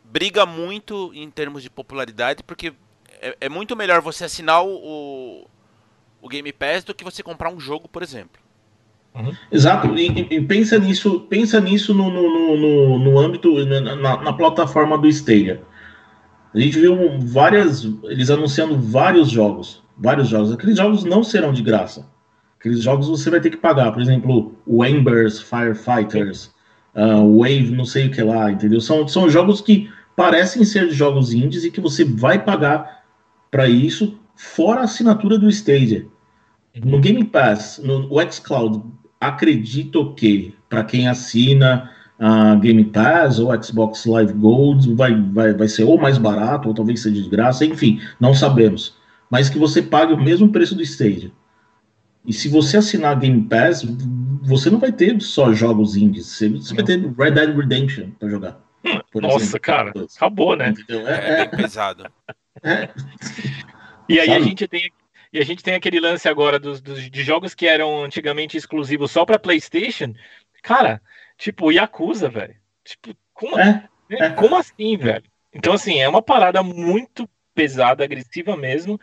briga 0.03 0.43
muito 0.43 1.13
em 1.13 1.29
termos 1.29 1.61
de 1.61 1.69
popularidade, 1.69 2.41
porque 2.41 2.73
é, 3.21 3.37
é 3.41 3.49
muito 3.49 3.75
melhor 3.75 4.01
você 4.01 4.25
assinar 4.25 4.65
o, 4.65 5.47
o 6.21 6.27
Game 6.27 6.51
Pass 6.51 6.83
do 6.83 6.93
que 6.93 7.03
você 7.03 7.21
comprar 7.21 7.49
um 7.49 7.59
jogo, 7.59 7.87
por 7.87 8.01
exemplo. 8.01 8.41
Uhum. 9.13 9.33
Exato, 9.51 9.93
e, 9.97 10.07
e, 10.07 10.41
pensa 10.41 10.79
nisso, 10.79 11.21
pensa 11.29 11.59
nisso 11.59 11.93
no, 11.93 12.09
no, 12.09 12.57
no, 12.57 12.99
no 12.99 13.19
âmbito, 13.19 13.65
na, 13.65 13.95
na, 13.95 14.33
plataforma 14.33 14.97
do 14.97 15.07
Stadia. 15.07 15.61
A 16.53 16.59
gente 16.59 16.79
viu 16.79 16.97
várias, 17.19 17.83
eles 18.03 18.29
anunciando 18.29 18.77
vários 18.77 19.29
jogos, 19.29 19.83
vários 19.97 20.29
jogos. 20.29 20.51
Aqueles 20.51 20.77
jogos 20.77 21.03
não 21.03 21.23
serão 21.23 21.51
de 21.51 21.61
graça. 21.61 22.09
Aqueles 22.57 22.81
jogos 22.81 23.09
você 23.09 23.29
vai 23.29 23.41
ter 23.41 23.49
que 23.49 23.57
pagar, 23.57 23.91
por 23.91 24.01
exemplo, 24.01 24.55
o 24.65 24.85
Embers 24.85 25.41
Firefighters, 25.41 26.51
uh, 26.95 27.39
Wave, 27.39 27.71
não 27.71 27.85
sei 27.85 28.07
o 28.07 28.11
que 28.11 28.21
lá, 28.21 28.51
entendeu? 28.51 28.79
São, 28.79 29.07
são 29.07 29.29
jogos 29.29 29.61
que 29.61 29.89
parecem 30.15 30.63
ser 30.63 30.89
jogos 30.91 31.33
indies 31.33 31.63
e 31.63 31.71
que 31.71 31.81
você 31.81 32.05
vai 32.05 32.43
pagar 32.43 33.00
para 33.51 33.67
isso, 33.67 34.17
fora 34.35 34.81
a 34.81 34.85
assinatura 34.85 35.37
do 35.37 35.49
Stadia. 35.49 36.07
No 36.83 36.95
uhum. 36.95 37.01
Game 37.01 37.23
Pass, 37.25 37.81
no 37.83 38.09
xCloud, 38.31 38.81
acredito 39.19 40.13
que 40.15 40.55
para 40.69 40.85
quem 40.85 41.07
assina 41.09 41.91
a 42.17 42.53
uh, 42.53 42.59
Game 42.59 42.85
Pass 42.85 43.39
ou 43.39 43.61
Xbox 43.61 44.05
Live 44.05 44.33
Gold 44.33 44.93
vai, 44.95 45.13
vai, 45.33 45.53
vai 45.53 45.67
ser 45.67 45.83
ou 45.83 45.99
mais 45.99 46.17
barato 46.17 46.69
ou 46.69 46.73
talvez 46.73 47.01
seja 47.01 47.21
de 47.21 47.29
graça, 47.29 47.65
enfim, 47.65 47.99
não 48.19 48.33
sabemos. 48.33 48.95
Mas 49.29 49.49
que 49.49 49.59
você 49.59 49.81
pague 49.81 50.13
o 50.13 50.21
mesmo 50.21 50.49
preço 50.49 50.75
do 50.75 50.81
Stadia. 50.81 51.31
E 52.25 52.31
se 52.31 52.47
você 52.47 52.77
assinar 52.77 53.19
Game 53.19 53.43
Pass, 53.43 53.83
você 54.43 54.69
não 54.69 54.79
vai 54.79 54.91
ter 54.91 55.19
só 55.21 55.51
jogos 55.51 55.97
indies, 55.97 56.27
você, 56.27 56.49
você 56.49 56.73
vai 56.73 56.83
ter 56.83 56.99
Red 57.17 57.31
Dead 57.31 57.55
Redemption 57.55 58.11
para 58.19 58.29
jogar. 58.29 58.59
Nossa, 59.15 59.43
exemplo. 59.43 59.59
cara, 59.59 59.91
acabou, 60.15 60.55
né? 60.55 60.73
É, 60.89 60.95
é, 60.95 61.41
é, 61.41 61.47
pesado. 61.47 62.05
É. 62.63 62.89
E 64.09 64.19
aí 64.19 64.27
Sabe? 64.27 64.41
a 64.41 64.45
gente 64.45 64.67
tem 64.67 64.91
e 65.33 65.39
a 65.39 65.45
gente 65.45 65.63
tem 65.63 65.75
aquele 65.75 65.99
lance 65.99 66.27
agora 66.27 66.59
dos, 66.59 66.81
dos 66.81 67.09
de 67.09 67.23
jogos 67.23 67.55
que 67.55 67.65
eram 67.65 68.03
antigamente 68.03 68.57
exclusivos 68.57 69.11
só 69.11 69.25
para 69.25 69.39
PlayStation. 69.39 70.13
Cara, 70.61 71.01
tipo 71.37 71.71
Yakuza, 71.71 72.27
velho. 72.27 72.55
Tipo, 72.83 73.15
como, 73.33 73.57
é, 73.57 73.87
né? 74.09 74.17
é. 74.19 74.29
como 74.31 74.57
assim, 74.57 74.97
velho? 74.97 75.23
Então 75.53 75.73
assim, 75.73 75.99
é 75.99 76.09
uma 76.09 76.21
parada 76.21 76.61
muito 76.61 77.29
pesada, 77.55 78.03
agressiva 78.03 78.57
mesmo. 78.57 78.99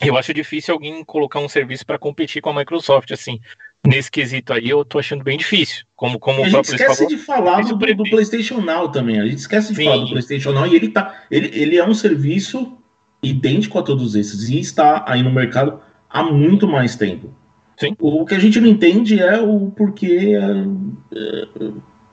Eu 0.00 0.16
acho 0.16 0.32
difícil 0.32 0.72
alguém 0.72 1.04
colocar 1.04 1.40
um 1.40 1.48
serviço 1.48 1.84
para 1.84 1.98
competir 1.98 2.40
com 2.40 2.48
a 2.48 2.54
Microsoft 2.54 3.10
assim. 3.12 3.38
Nesse 3.86 4.10
quesito 4.10 4.52
aí, 4.52 4.68
eu 4.68 4.84
tô 4.84 4.98
achando 4.98 5.24
bem 5.24 5.38
difícil. 5.38 5.84
Como, 5.96 6.18
como 6.18 6.44
a 6.44 6.48
gente 6.48 6.66
esquece 6.66 6.96
falou, 6.96 7.08
de 7.08 7.16
falar 7.16 7.62
do, 7.62 7.76
do, 7.76 8.04
PlayStation 8.04 8.60
Now 8.60 8.90
também. 8.90 9.18
A 9.18 9.26
gente 9.26 9.38
esquece 9.38 9.70
de 9.70 9.76
Sim. 9.76 9.84
falar 9.84 9.96
do 9.98 10.10
PlayStation 10.10 10.52
Now 10.52 10.66
e 10.66 10.76
ele 10.76 10.88
tá. 10.88 11.24
Ele, 11.30 11.50
ele 11.54 11.76
é 11.76 11.86
um 11.86 11.94
serviço 11.94 12.76
idêntico 13.22 13.78
a 13.78 13.82
todos 13.82 14.14
esses 14.14 14.48
e 14.48 14.58
está 14.58 15.04
aí 15.06 15.22
no 15.22 15.32
mercado 15.32 15.80
há 16.08 16.22
muito 16.22 16.68
mais 16.68 16.94
tempo. 16.94 17.32
Sim. 17.78 17.96
O 17.98 18.26
que 18.26 18.34
a 18.34 18.38
gente 18.38 18.60
não 18.60 18.68
entende 18.68 19.18
é 19.18 19.40
o 19.40 19.70
porquê 19.70 20.34
é, 20.34 21.18
é, 21.18 21.70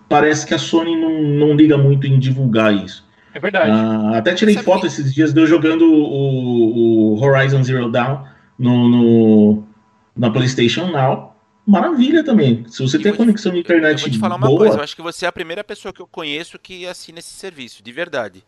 parece 0.07 0.45
que 0.47 0.53
a 0.53 0.57
Sony 0.57 0.95
não, 0.95 1.21
não 1.21 1.53
liga 1.53 1.77
muito 1.77 2.07
em 2.07 2.17
divulgar 2.17 2.73
isso. 2.73 3.05
É 3.33 3.39
verdade. 3.39 3.71
Ah, 3.71 4.17
até 4.17 4.33
tirei 4.33 4.55
foto 4.55 4.81
que... 4.81 4.87
esses 4.87 5.13
dias 5.13 5.33
de 5.33 5.41
eu 5.41 5.45
jogando 5.45 5.83
o, 5.83 7.13
o 7.13 7.21
Horizon 7.21 7.61
Zero 7.61 7.91
Dawn 7.91 8.23
no, 8.57 8.87
no, 8.87 9.63
na 10.15 10.29
PlayStation 10.31 10.87
Now. 10.87 11.36
Maravilha 11.67 12.23
também. 12.23 12.65
Se 12.69 12.81
você 12.81 12.97
e 12.97 13.01
tem 13.01 13.11
a 13.11 13.15
conexão 13.15 13.51
de 13.51 13.59
internet 13.59 13.97
eu 13.97 14.03
vou 14.03 14.11
te 14.11 14.19
falar 14.19 14.37
boa, 14.37 14.51
uma 14.51 14.57
coisa, 14.57 14.77
eu 14.77 14.83
acho 14.83 14.95
que 14.95 15.01
você 15.01 15.25
é 15.25 15.27
a 15.27 15.33
primeira 15.33 15.63
pessoa 15.65 15.91
que 15.91 16.01
eu 16.01 16.07
conheço 16.07 16.57
que 16.57 16.87
assina 16.87 17.19
esse 17.19 17.31
serviço, 17.31 17.83
de 17.83 17.91
verdade. 17.91 18.43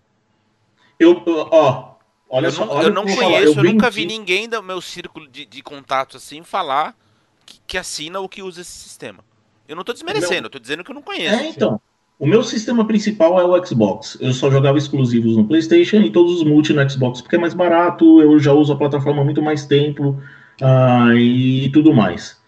Eu, 0.97 1.21
ó, 1.27 1.99
Olha 2.29 2.47
eu 2.47 2.51
só, 2.51 2.65
não, 2.65 2.75
olha 2.75 2.85
eu 2.85 2.93
não 2.93 3.03
conheço, 3.03 3.25
eu, 3.25 3.55
eu 3.55 3.63
nunca 3.63 3.89
vi 3.89 4.05
ninguém 4.05 4.47
do 4.47 4.61
meu 4.61 4.79
círculo 4.79 5.27
de, 5.27 5.45
de 5.45 5.63
contato 5.63 6.15
assim 6.15 6.43
falar 6.43 6.95
que, 7.45 7.59
que, 7.65 7.77
assina 7.77 8.19
ou 8.19 8.29
que 8.29 8.43
usa 8.43 8.61
esse 8.61 8.71
sistema. 8.71 9.19
Eu 9.67 9.75
não 9.75 9.83
tô 9.83 9.93
desmerecendo, 9.93 10.41
meu... 10.41 10.43
eu 10.43 10.49
tô 10.49 10.59
dizendo 10.59 10.83
que 10.83 10.91
eu 10.91 10.95
não 10.95 11.01
conheço. 11.01 11.35
É, 11.35 11.49
então. 11.49 11.81
O 12.19 12.27
meu 12.27 12.43
sistema 12.43 12.85
principal 12.85 13.39
é 13.39 13.45
o 13.45 13.65
Xbox. 13.65 14.17
Eu 14.19 14.33
só 14.33 14.51
jogava 14.51 14.77
exclusivos 14.77 15.37
no 15.37 15.47
PlayStation 15.47 15.97
e 15.97 16.11
todos 16.11 16.33
os 16.33 16.43
multi 16.43 16.73
no 16.73 16.87
Xbox, 16.89 17.21
porque 17.21 17.37
é 17.37 17.39
mais 17.39 17.53
barato, 17.53 18.21
eu 18.21 18.37
já 18.37 18.51
uso 18.53 18.73
a 18.73 18.75
plataforma 18.75 19.21
há 19.21 19.25
muito 19.25 19.41
mais 19.41 19.65
tempo 19.65 20.21
uh, 20.61 21.13
e 21.17 21.69
tudo 21.71 21.93
mais. 21.93 22.38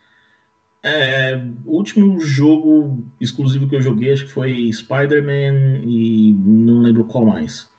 É, 0.83 1.39
o 1.63 1.75
último 1.75 2.19
jogo 2.19 3.05
exclusivo 3.19 3.69
que 3.69 3.75
eu 3.75 3.81
joguei 3.81 4.11
acho 4.11 4.25
que 4.25 4.31
foi 4.31 4.71
Spider-Man 4.73 5.83
e 5.85 6.33
não 6.33 6.81
lembro 6.81 7.05
qual 7.05 7.25
mais. 7.25 7.69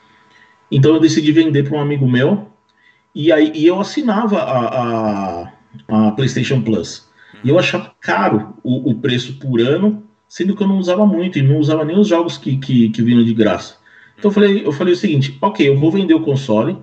Então 0.71 0.95
eu 0.95 1.01
decidi 1.01 1.33
vender 1.33 1.69
para 1.69 1.77
um 1.77 1.81
amigo 1.81 2.09
meu 2.09 2.49
e 3.15 3.33
aí 3.33 3.53
e 3.55 3.67
eu 3.67 3.81
assinava 3.81 4.39
a, 4.39 4.69
a, 4.69 5.53
a, 5.89 6.13
PlayStation 6.13 6.63
Plus. 6.63 7.11
E 7.43 7.49
eu 7.49 7.59
achava 7.59 7.93
caro 8.01 8.55
o, 8.63 8.91
o, 8.91 8.95
preço 8.95 9.35
por 9.35 9.61
ano, 9.61 10.05
sendo 10.29 10.55
que 10.55 10.63
eu 10.63 10.69
não 10.69 10.79
usava 10.79 11.05
muito 11.05 11.39
e 11.39 11.43
não 11.43 11.59
usava 11.59 11.85
nem 11.85 11.99
os 11.99 12.07
jogos 12.07 12.39
que, 12.39 12.57
que, 12.57 12.89
que 12.91 13.03
vinham 13.03 13.25
de 13.25 13.35
graça. 13.35 13.77
Então 14.17 14.31
eu 14.31 14.35
falei, 14.35 14.67
eu 14.67 14.73
falei 14.73 14.93
o 14.93 14.97
seguinte: 14.97 15.37
ok, 15.43 15.69
eu 15.69 15.77
vou 15.77 15.91
vender 15.91 16.15
o 16.15 16.23
console, 16.23 16.79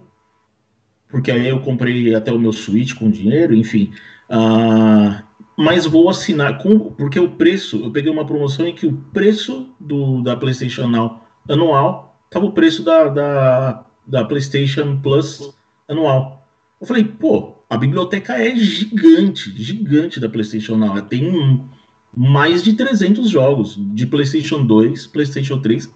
porque 1.08 1.32
aí 1.32 1.47
eu 1.47 1.62
comprei 1.62 2.13
até 2.13 2.32
o 2.32 2.38
meu 2.38 2.51
Switch 2.51 2.93
com 2.93 3.10
dinheiro, 3.10 3.55
enfim. 3.55 3.93
Uh, 4.29 5.29
mas 5.60 5.86
vou 5.86 6.10
assinar 6.10 6.58
com 6.60 6.80
porque 6.91 7.19
o 7.19 7.32
preço, 7.32 7.84
eu 7.84 7.91
peguei 7.91 8.10
uma 8.10 8.26
promoção 8.26 8.65
em 8.65 8.74
que 8.74 8.88
o 8.88 8.93
preço 8.93 9.76
do 9.78 10.22
da 10.22 10.38
PlayStation 10.38 10.88
Now 10.88 11.22
anual 11.50 12.17
tava 12.30 12.45
o 12.45 12.54
preço 12.54 12.82
da, 12.82 13.10
da, 13.10 13.86
da 14.08 14.24
PlayStation 14.24 14.98
Plus 15.02 15.54
anual. 15.86 16.48
Eu 16.80 16.88
falei, 16.88 17.04
pô, 17.04 17.56
a 17.69 17.76
biblioteca 17.76 18.41
é 18.41 18.56
gigante, 18.56 19.52
gigante 19.62 20.17
da 20.17 20.30
PlayStation 20.30 20.78
Now. 20.78 20.91
Ela 20.91 21.02
tem 21.02 21.67
mais 22.15 22.63
de 22.63 22.72
300 22.72 23.30
jogos 23.30 23.76
de 23.78 24.08
PlayStation 24.08 24.65
2, 24.65 25.08
PlayStation 25.08 25.60
3 25.60 25.93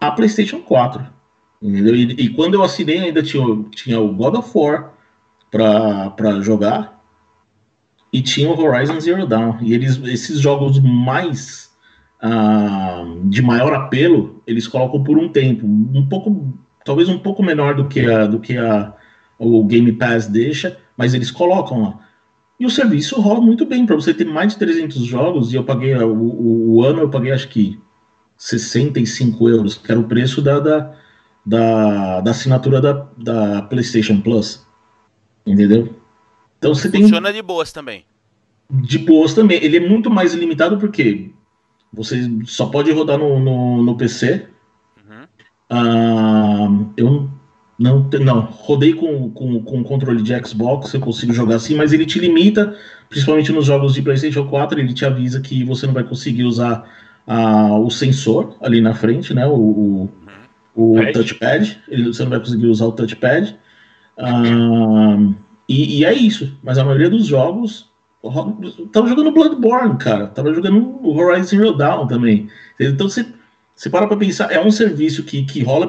a 0.00 0.12
PlayStation 0.12 0.60
4. 0.60 1.04
Entendeu? 1.60 1.96
E, 1.96 2.12
e 2.12 2.28
quando 2.28 2.54
eu 2.54 2.62
assinei 2.62 3.00
ainda 3.00 3.24
tinha, 3.24 3.44
tinha 3.72 3.98
o 3.98 4.14
God 4.14 4.36
of 4.36 4.50
War 4.54 4.92
para 5.50 6.40
jogar 6.42 6.93
e 8.14 8.22
tinha 8.22 8.48
o 8.48 8.56
Horizon 8.56 9.00
Zero 9.00 9.26
Dawn. 9.26 9.58
E 9.60 9.74
eles, 9.74 10.00
esses 10.04 10.38
jogos 10.38 10.78
mais 10.78 11.72
uh, 12.22 13.28
de 13.28 13.42
maior 13.42 13.74
apelo, 13.74 14.40
eles 14.46 14.68
colocam 14.68 15.02
por 15.02 15.18
um 15.18 15.28
tempo, 15.28 15.66
um 15.66 16.06
pouco, 16.06 16.56
talvez 16.84 17.08
um 17.08 17.18
pouco 17.18 17.42
menor 17.42 17.74
do 17.74 17.88
que 17.88 18.08
a, 18.08 18.24
do 18.26 18.38
que 18.38 18.56
a, 18.56 18.94
o 19.36 19.64
Game 19.64 19.90
Pass 19.94 20.28
deixa, 20.28 20.78
mas 20.96 21.12
eles 21.12 21.32
colocam 21.32 21.82
lá. 21.82 21.98
E 22.60 22.64
o 22.64 22.70
serviço 22.70 23.20
rola 23.20 23.40
muito 23.40 23.66
bem 23.66 23.84
para 23.84 23.96
você 23.96 24.14
ter 24.14 24.26
mais 24.26 24.52
de 24.52 24.60
300 24.60 25.04
jogos. 25.04 25.52
E 25.52 25.56
eu 25.56 25.64
paguei 25.64 25.92
o, 25.96 26.76
o, 26.76 26.84
ano, 26.84 27.00
eu 27.00 27.10
paguei 27.10 27.32
acho 27.32 27.48
que 27.48 27.80
65 28.38 29.48
euros, 29.48 29.76
que 29.76 29.90
era 29.90 30.00
o 30.00 30.04
preço 30.04 30.40
da, 30.40 30.60
da, 30.60 30.94
da, 31.44 32.20
da 32.20 32.30
assinatura 32.30 32.80
da, 32.80 33.08
da 33.18 33.62
PlayStation 33.62 34.20
Plus. 34.20 34.64
Entendeu? 35.44 36.03
Então 36.64 36.74
você 36.74 36.90
Funciona 36.90 37.28
tem. 37.28 37.36
De 37.36 37.42
boas 37.42 37.72
também. 37.72 38.06
De 38.70 38.98
boas 38.98 39.34
também. 39.34 39.62
Ele 39.62 39.76
é 39.76 39.80
muito 39.80 40.08
mais 40.08 40.32
limitado 40.32 40.78
porque 40.78 41.30
você 41.92 42.26
só 42.46 42.64
pode 42.64 42.90
rodar 42.90 43.18
no, 43.18 43.38
no, 43.38 43.82
no 43.82 43.94
PC. 43.98 44.46
Uhum. 45.06 45.26
Uh, 45.70 46.90
eu 46.96 47.30
não, 47.78 48.08
não 48.18 48.40
rodei 48.40 48.94
com, 48.94 49.30
com, 49.32 49.62
com 49.62 49.84
controle 49.84 50.22
de 50.22 50.32
Xbox, 50.42 50.94
eu 50.94 51.00
consigo 51.00 51.34
jogar 51.34 51.56
assim, 51.56 51.74
mas 51.74 51.92
ele 51.92 52.06
te 52.06 52.18
limita, 52.18 52.74
principalmente 53.10 53.52
nos 53.52 53.66
jogos 53.66 53.92
de 53.92 54.00
PlayStation 54.00 54.46
4, 54.46 54.80
ele 54.80 54.94
te 54.94 55.04
avisa 55.04 55.42
que 55.42 55.64
você 55.64 55.86
não 55.86 55.92
vai 55.92 56.04
conseguir 56.04 56.44
usar 56.44 56.88
uh, 57.26 57.78
o 57.78 57.90
sensor 57.90 58.56
ali 58.62 58.80
na 58.80 58.94
frente, 58.94 59.34
né? 59.34 59.46
O, 59.46 60.08
o, 60.74 60.96
o 60.96 61.12
touchpad. 61.12 61.78
Ele, 61.88 62.06
você 62.06 62.22
não 62.22 62.30
vai 62.30 62.40
conseguir 62.40 62.68
usar 62.68 62.86
o 62.86 62.92
touchpad. 62.92 63.54
Uh, 64.16 65.34
e, 65.68 65.98
e, 65.98 66.04
é 66.04 66.12
isso. 66.12 66.56
Mas 66.62 66.78
a 66.78 66.84
maioria 66.84 67.10
dos 67.10 67.26
jogos. 67.26 67.90
Tava 68.92 69.08
jogando 69.08 69.32
Bloodborne, 69.32 69.98
cara. 69.98 70.28
Tava 70.28 70.52
jogando 70.54 71.06
Horizon 71.06 71.58
Zero 71.58 71.76
Dawn 71.76 72.06
também. 72.06 72.48
Então 72.80 73.08
você, 73.08 73.26
você 73.76 73.90
para 73.90 74.06
pra 74.06 74.16
pensar, 74.16 74.50
é 74.50 74.58
um 74.58 74.70
serviço 74.70 75.22
que, 75.24 75.44
que 75.44 75.62
rola. 75.62 75.88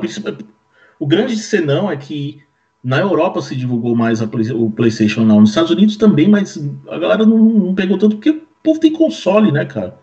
O 1.00 1.08
grande 1.08 1.38
senão 1.38 1.90
é 1.90 1.96
que 1.96 2.42
na 2.84 3.00
Europa 3.00 3.42
se 3.42 3.56
divulgou 3.56 3.96
mais 3.96 4.22
Play, 4.22 4.52
o 4.52 4.70
PlayStation 4.70 5.24
Now. 5.24 5.40
Nos 5.40 5.50
Estados 5.50 5.72
Unidos 5.72 5.98
também, 5.98 6.28
mas 6.28 6.62
a 6.90 7.00
galera 7.00 7.26
não, 7.26 7.38
não 7.38 7.76
pegou 7.76 7.98
tanto 7.98 8.18
porque 8.18 8.30
o 8.30 8.42
povo 8.62 8.80
tem 8.80 8.92
console, 8.92 9.52
né, 9.52 9.66
cara? 9.66 9.98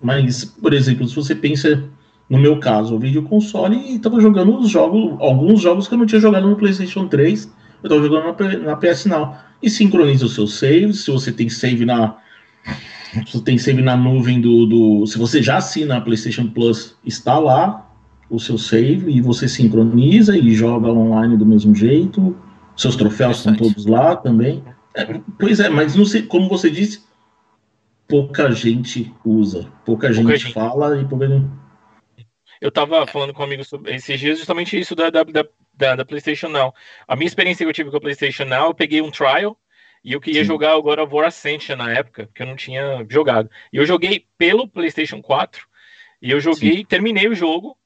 Mas, 0.00 0.44
por 0.44 0.72
exemplo, 0.72 1.06
se 1.06 1.14
você 1.14 1.34
pensa 1.34 1.84
no 2.28 2.38
meu 2.38 2.58
caso, 2.58 2.96
o 2.96 3.22
console 3.24 3.76
e 3.94 3.98
tava 3.98 4.20
jogando 4.20 4.56
os 4.56 4.70
jogos, 4.70 5.20
alguns 5.20 5.60
jogos 5.60 5.86
que 5.86 5.94
eu 5.94 5.98
não 5.98 6.06
tinha 6.06 6.20
jogado 6.20 6.48
no 6.48 6.56
PlayStation 6.56 7.06
3 7.06 7.52
eu 7.82 7.88
estou 7.88 8.02
jogando 8.02 8.36
na, 8.38 8.58
na 8.58 8.76
PS 8.76 9.06
Now. 9.06 9.36
E 9.62 9.70
sincroniza 9.70 10.26
os 10.26 10.34
seus 10.34 10.54
saves, 10.58 11.04
se 11.04 11.10
você 11.10 11.30
tem 11.30 11.48
save 11.48 11.84
na. 11.84 12.16
Se 13.26 13.32
você 13.32 13.44
tem 13.44 13.58
save 13.58 13.82
na 13.82 13.96
nuvem 13.96 14.40
do, 14.40 14.66
do. 14.66 15.06
Se 15.06 15.18
você 15.18 15.42
já 15.42 15.58
assina 15.58 15.96
a 15.96 16.00
PlayStation 16.00 16.48
Plus, 16.48 16.96
está 17.04 17.38
lá 17.38 17.88
o 18.28 18.40
seu 18.40 18.56
save 18.56 19.10
e 19.10 19.20
você 19.20 19.46
sincroniza 19.46 20.36
e 20.36 20.54
joga 20.54 20.88
online 20.88 21.36
do 21.36 21.46
mesmo 21.46 21.74
jeito. 21.74 22.36
Seus 22.76 22.96
troféus 22.96 23.38
estão 23.38 23.54
todos 23.54 23.86
lá 23.86 24.16
também. 24.16 24.64
É, 24.94 25.20
pois 25.38 25.60
é, 25.60 25.68
mas 25.68 25.94
não 25.94 26.04
sei, 26.04 26.22
como 26.22 26.48
você 26.48 26.70
disse, 26.70 27.02
pouca 28.08 28.50
gente 28.50 29.12
usa, 29.24 29.66
pouca, 29.84 30.08
pouca 30.08 30.12
gente, 30.12 30.38
gente, 30.38 30.52
fala 30.52 31.00
e 31.00 31.04
pouca 31.04 31.28
gente. 31.28 31.46
Eu 32.62 32.68
estava 32.68 33.04
falando 33.08 33.34
com 33.34 33.42
um 33.42 33.44
amigo 33.44 33.64
sobre 33.64 33.92
esses 33.92 34.20
dias 34.20 34.38
justamente 34.38 34.78
isso 34.78 34.94
da, 34.94 35.10
da, 35.10 35.24
da, 35.24 35.96
da, 35.96 36.04
PlayStation 36.04 36.46
Now. 36.46 36.72
A 37.08 37.16
minha 37.16 37.26
experiência 37.26 37.66
que 37.66 37.68
eu 37.68 37.74
tive 37.74 37.90
com 37.90 37.96
a 37.96 38.00
PlayStation 38.00 38.44
Now, 38.44 38.68
eu 38.68 38.74
peguei 38.74 39.02
um 39.02 39.10
trial 39.10 39.58
e 40.04 40.12
eu 40.12 40.20
queria 40.20 40.42
Sim. 40.42 40.46
jogar 40.46 40.76
agora 40.76 41.04
War 41.04 41.26
Ascension 41.26 41.74
na 41.74 41.92
época, 41.92 42.30
que 42.32 42.40
eu 42.40 42.46
não 42.46 42.54
tinha 42.54 43.04
jogado. 43.10 43.50
E 43.72 43.78
eu 43.78 43.84
joguei 43.84 44.28
pelo 44.38 44.68
PlayStation 44.68 45.20
4 45.20 45.66
e 46.22 46.30
eu 46.30 46.38
joguei, 46.38 46.76
Sim. 46.76 46.84
terminei 46.84 47.26
o 47.26 47.34
jogo 47.34 47.76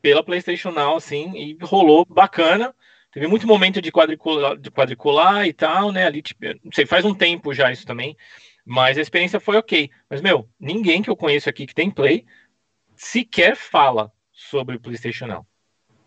pela 0.00 0.22
PlayStation 0.22 0.70
Now, 0.70 0.94
assim, 0.94 1.36
e 1.36 1.58
rolou 1.60 2.06
bacana. 2.08 2.72
Teve 3.10 3.26
muito 3.26 3.48
momento 3.48 3.82
de 3.82 3.90
quadricular, 3.90 4.56
de 4.56 4.70
quadricular 4.70 5.44
e 5.44 5.52
tal, 5.52 5.90
né? 5.90 6.06
Ali, 6.06 6.22
tipo, 6.22 6.40
não 6.62 6.70
sei, 6.70 6.86
faz 6.86 7.04
um 7.04 7.14
tempo 7.14 7.52
já 7.52 7.72
isso 7.72 7.84
também. 7.84 8.16
Mas 8.64 8.96
a 8.96 9.00
experiência 9.00 9.40
foi 9.40 9.56
ok. 9.56 9.90
Mas, 10.08 10.20
meu, 10.20 10.48
ninguém 10.60 11.02
que 11.02 11.10
eu 11.10 11.16
conheço 11.16 11.48
aqui 11.48 11.66
que 11.66 11.74
tem 11.74 11.90
Play 11.90 12.24
sequer 13.02 13.56
fala 13.56 14.12
sobre 14.32 14.76
o 14.76 14.80
PlayStation 14.80 15.26
Now 15.26 15.46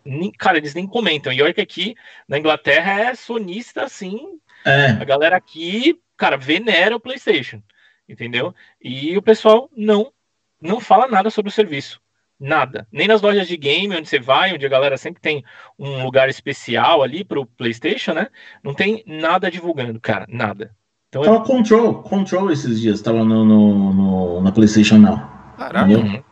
nem, 0.04 0.30
cara, 0.32 0.58
eles 0.58 0.74
nem 0.74 0.86
comentam. 0.86 1.32
E 1.32 1.42
olha 1.42 1.54
que 1.54 1.60
aqui 1.60 1.94
na 2.28 2.38
Inglaterra 2.38 3.00
é 3.00 3.14
sonista 3.14 3.84
assim. 3.84 4.18
É. 4.64 4.90
A 4.90 5.04
galera 5.04 5.36
aqui, 5.36 5.98
cara, 6.16 6.36
venera 6.36 6.96
o 6.96 7.00
PlayStation, 7.00 7.62
entendeu? 8.08 8.54
E 8.80 9.16
o 9.16 9.22
pessoal 9.22 9.68
não 9.76 10.12
não 10.60 10.80
fala 10.80 11.08
nada 11.08 11.28
sobre 11.28 11.48
o 11.48 11.52
serviço. 11.52 12.00
Nada. 12.38 12.86
Nem 12.90 13.08
nas 13.08 13.20
lojas 13.20 13.48
de 13.48 13.56
game, 13.56 13.96
onde 13.96 14.08
você 14.08 14.18
vai, 14.18 14.52
onde 14.52 14.64
a 14.64 14.68
galera 14.68 14.96
sempre 14.96 15.20
tem 15.20 15.44
um 15.78 16.04
lugar 16.04 16.28
especial 16.28 17.02
ali 17.02 17.24
pro 17.24 17.46
PlayStation, 17.46 18.12
né? 18.12 18.28
Não 18.62 18.74
tem 18.74 19.02
nada 19.06 19.50
divulgando, 19.50 20.00
cara, 20.00 20.24
nada. 20.28 20.74
Então, 21.08 21.22
tava 21.22 21.36
é... 21.38 21.46
Control, 21.46 22.02
Control 22.02 22.50
esses 22.50 22.80
dias, 22.80 23.02
tava 23.02 23.24
no, 23.24 23.44
no, 23.44 23.92
no 23.92 24.40
na 24.40 24.52
PlayStation 24.52 24.98
Now. 24.98 25.18
Caralho. 25.56 26.24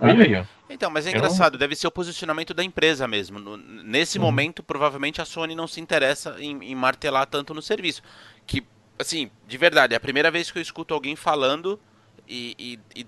Uhum. 0.00 0.08
Aí. 0.08 0.44
Então, 0.68 0.90
mas 0.90 1.06
é 1.06 1.10
engraçado, 1.10 1.58
deve 1.58 1.76
ser 1.76 1.86
o 1.86 1.90
posicionamento 1.90 2.52
da 2.52 2.64
empresa 2.64 3.06
mesmo. 3.06 3.56
nesse 3.56 4.18
uhum. 4.18 4.24
momento, 4.24 4.62
provavelmente 4.62 5.20
a 5.20 5.24
Sony 5.24 5.54
não 5.54 5.66
se 5.66 5.80
interessa 5.80 6.36
em, 6.38 6.62
em, 6.64 6.74
martelar 6.74 7.26
tanto 7.26 7.54
no 7.54 7.62
serviço. 7.62 8.02
Que, 8.46 8.64
assim, 8.98 9.30
de 9.46 9.58
verdade, 9.58 9.94
é 9.94 9.96
a 9.96 10.00
primeira 10.00 10.30
vez 10.30 10.50
que 10.50 10.58
eu 10.58 10.62
escuto 10.62 10.94
alguém 10.94 11.14
falando 11.14 11.78
e, 12.26 12.54
e, 12.94 13.00
e 13.00 13.06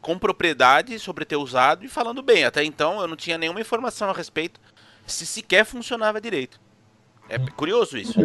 com 0.00 0.18
propriedade 0.18 0.98
sobre 0.98 1.24
ter 1.24 1.36
usado 1.36 1.84
e 1.84 1.88
falando 1.88 2.22
bem. 2.22 2.44
Até 2.44 2.62
então 2.62 3.00
eu 3.00 3.08
não 3.08 3.16
tinha 3.16 3.38
nenhuma 3.38 3.60
informação 3.60 4.10
a 4.10 4.12
respeito 4.12 4.60
se 5.06 5.26
sequer 5.26 5.64
funcionava 5.64 6.20
direito. 6.20 6.60
É 7.28 7.38
uhum. 7.38 7.46
curioso 7.56 7.96
isso. 7.96 8.20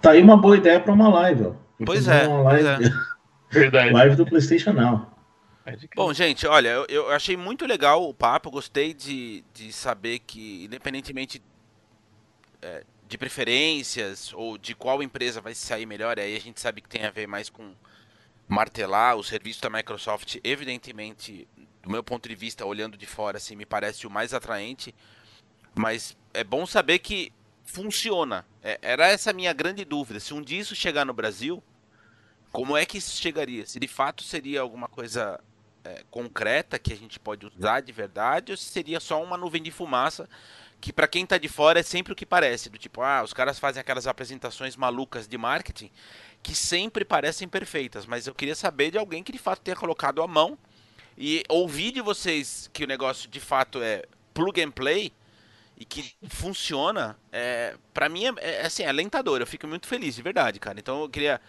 Tá 0.00 0.10
aí 0.10 0.22
uma 0.22 0.36
boa 0.36 0.56
ideia 0.56 0.80
para 0.80 0.92
uma 0.92 1.08
live, 1.08 1.46
ó. 1.46 1.52
Pois 1.84 2.06
é, 2.06 2.26
live... 2.26 2.44
pois 2.44 2.66
é. 2.66 2.90
Verdade. 3.50 3.92
Live 3.92 4.16
do 4.16 4.26
PlayStation 4.26 4.72
Now. 4.72 5.11
Bom, 5.94 6.12
gente, 6.12 6.46
olha, 6.46 6.84
eu, 6.88 7.10
achei 7.10 7.36
muito 7.36 7.66
legal 7.66 8.08
o 8.08 8.12
papo, 8.12 8.50
gostei 8.50 8.92
de, 8.92 9.44
de 9.54 9.72
saber 9.72 10.18
que, 10.18 10.64
independentemente 10.64 11.40
é, 12.60 12.84
de 13.06 13.16
preferências 13.16 14.32
ou 14.32 14.58
de 14.58 14.74
qual 14.74 15.02
empresa 15.02 15.40
vai 15.40 15.54
sair 15.54 15.86
melhor, 15.86 16.18
aí 16.18 16.36
a 16.36 16.40
gente 16.40 16.60
sabe 16.60 16.80
que 16.80 16.88
tem 16.88 17.04
a 17.04 17.10
ver 17.10 17.28
mais 17.28 17.48
com 17.48 17.74
martelar 18.48 19.16
o 19.16 19.22
serviço 19.22 19.62
da 19.62 19.70
Microsoft, 19.70 20.36
evidentemente, 20.42 21.46
do 21.82 21.90
meu 21.90 22.02
ponto 22.02 22.28
de 22.28 22.34
vista, 22.34 22.66
olhando 22.66 22.96
de 22.96 23.06
fora, 23.06 23.36
assim, 23.36 23.54
me 23.54 23.64
parece 23.64 24.06
o 24.06 24.10
mais 24.10 24.34
atraente, 24.34 24.94
mas 25.74 26.16
é 26.34 26.42
bom 26.42 26.66
saber 26.66 26.98
que 26.98 27.32
funciona. 27.64 28.46
É, 28.62 28.78
era 28.82 29.06
essa 29.06 29.30
a 29.30 29.32
minha 29.32 29.52
grande 29.52 29.84
dúvida. 29.84 30.20
Se 30.20 30.34
um 30.34 30.42
dia 30.42 30.60
isso 30.60 30.74
chegar 30.74 31.04
no 31.04 31.14
Brasil, 31.14 31.62
como 32.50 32.76
é 32.76 32.84
que 32.84 32.98
isso 32.98 33.20
chegaria? 33.20 33.66
Se 33.66 33.80
de 33.80 33.88
fato 33.88 34.22
seria 34.22 34.60
alguma 34.60 34.88
coisa 34.88 35.40
é, 35.84 36.02
concreta 36.10 36.78
que 36.78 36.92
a 36.92 36.96
gente 36.96 37.18
pode 37.18 37.46
usar 37.46 37.80
de 37.80 37.92
verdade 37.92 38.52
ou 38.52 38.56
se 38.56 38.64
seria 38.64 39.00
só 39.00 39.22
uma 39.22 39.36
nuvem 39.36 39.62
de 39.62 39.70
fumaça 39.70 40.28
que 40.80 40.92
para 40.92 41.06
quem 41.06 41.24
tá 41.24 41.38
de 41.38 41.48
fora 41.48 41.78
é 41.78 41.82
sempre 41.82 42.12
o 42.12 42.16
que 42.16 42.26
parece, 42.26 42.68
do 42.68 42.76
tipo, 42.76 43.02
ah, 43.02 43.22
os 43.22 43.32
caras 43.32 43.56
fazem 43.56 43.80
aquelas 43.80 44.08
apresentações 44.08 44.74
malucas 44.74 45.28
de 45.28 45.38
marketing 45.38 45.90
que 46.42 46.56
sempre 46.56 47.04
parecem 47.04 47.46
perfeitas, 47.46 48.04
mas 48.04 48.26
eu 48.26 48.34
queria 48.34 48.56
saber 48.56 48.90
de 48.90 48.98
alguém 48.98 49.22
que 49.22 49.30
de 49.30 49.38
fato 49.38 49.60
tenha 49.60 49.76
colocado 49.76 50.20
a 50.20 50.26
mão 50.26 50.58
e 51.16 51.44
ouvir 51.48 51.92
de 51.92 52.00
vocês 52.00 52.68
que 52.72 52.82
o 52.82 52.86
negócio 52.88 53.30
de 53.30 53.38
fato 53.38 53.80
é 53.80 54.02
plug 54.34 54.60
and 54.60 54.72
play 54.72 55.12
e 55.76 55.84
que 55.84 56.14
funciona, 56.28 57.16
é, 57.30 57.76
para 57.94 58.08
mim 58.08 58.24
é, 58.26 58.32
é, 58.38 58.66
assim, 58.66 58.82
é 58.82 58.88
alentador. 58.88 59.40
Eu 59.40 59.46
fico 59.46 59.66
muito 59.66 59.86
feliz, 59.86 60.14
de 60.14 60.22
verdade, 60.22 60.58
cara. 60.58 60.78
Então 60.78 61.02
eu 61.02 61.08
queria 61.08 61.40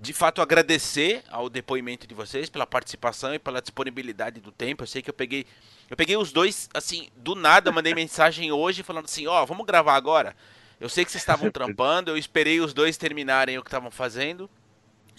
de 0.00 0.12
fato 0.12 0.40
agradecer 0.40 1.22
ao 1.30 1.48
depoimento 1.48 2.06
de 2.06 2.14
vocês 2.14 2.48
pela 2.48 2.66
participação 2.66 3.34
e 3.34 3.38
pela 3.38 3.60
disponibilidade 3.60 4.40
do 4.40 4.50
tempo. 4.50 4.82
Eu 4.82 4.86
sei 4.86 5.02
que 5.02 5.10
eu 5.10 5.14
peguei 5.14 5.46
eu 5.90 5.96
peguei 5.96 6.16
os 6.16 6.32
dois 6.32 6.70
assim, 6.72 7.08
do 7.16 7.34
nada, 7.34 7.70
mandei 7.70 7.92
mensagem 7.94 8.50
hoje 8.50 8.82
falando 8.82 9.04
assim, 9.04 9.26
ó, 9.26 9.42
oh, 9.42 9.46
vamos 9.46 9.66
gravar 9.66 9.94
agora. 9.94 10.34
Eu 10.80 10.88
sei 10.88 11.04
que 11.04 11.10
vocês 11.10 11.22
estavam 11.22 11.50
trampando, 11.52 12.10
eu 12.10 12.16
esperei 12.16 12.60
os 12.60 12.72
dois 12.72 12.96
terminarem 12.96 13.58
o 13.58 13.62
que 13.62 13.68
estavam 13.68 13.90
fazendo. 13.90 14.48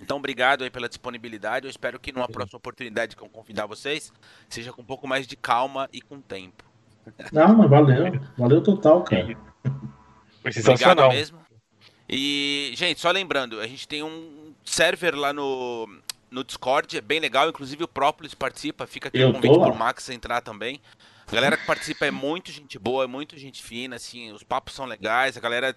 Então, 0.01 0.17
obrigado 0.17 0.63
aí 0.63 0.69
pela 0.69 0.89
disponibilidade. 0.89 1.67
Eu 1.67 1.69
espero 1.69 1.99
que 1.99 2.11
numa 2.11 2.27
próxima 2.27 2.57
oportunidade 2.57 3.15
que 3.15 3.21
eu 3.21 3.29
convidar 3.29 3.67
vocês, 3.67 4.11
seja 4.49 4.73
com 4.73 4.81
um 4.81 4.85
pouco 4.85 5.07
mais 5.07 5.27
de 5.27 5.35
calma 5.35 5.87
e 5.93 6.01
com 6.01 6.19
tempo. 6.19 6.63
Não, 7.31 7.55
mas 7.55 7.69
valeu. 7.69 8.19
Valeu 8.37 8.61
total, 8.61 9.03
cara. 9.03 9.37
Foi 10.41 10.51
sensacional. 10.51 11.05
Obrigado 11.05 11.13
mesmo. 11.13 11.39
E, 12.09 12.73
gente, 12.75 12.99
só 12.99 13.11
lembrando, 13.11 13.61
a 13.61 13.67
gente 13.67 13.87
tem 13.87 14.03
um 14.03 14.42
server 14.63 15.15
lá 15.15 15.33
no, 15.33 15.87
no 16.29 16.43
Discord, 16.43 16.97
é 16.97 17.01
bem 17.01 17.19
legal, 17.19 17.49
inclusive 17.49 17.83
o 17.83 17.87
Própolis 17.87 18.33
participa, 18.33 18.87
fica 18.87 19.07
aqui 19.09 19.23
o 19.23 19.33
convite 19.33 19.59
pro 19.59 19.75
Max 19.75 20.09
entrar 20.09 20.41
também. 20.41 20.81
A 21.25 21.31
galera 21.35 21.57
que 21.57 21.65
participa 21.65 22.05
é 22.05 22.11
muito 22.11 22.51
gente 22.51 22.77
boa, 22.77 23.05
é 23.05 23.07
muito 23.07 23.37
gente 23.37 23.63
fina, 23.63 23.95
assim, 23.95 24.31
os 24.31 24.43
papos 24.43 24.73
são 24.73 24.85
legais, 24.85 25.37
a 25.37 25.39
galera 25.39 25.75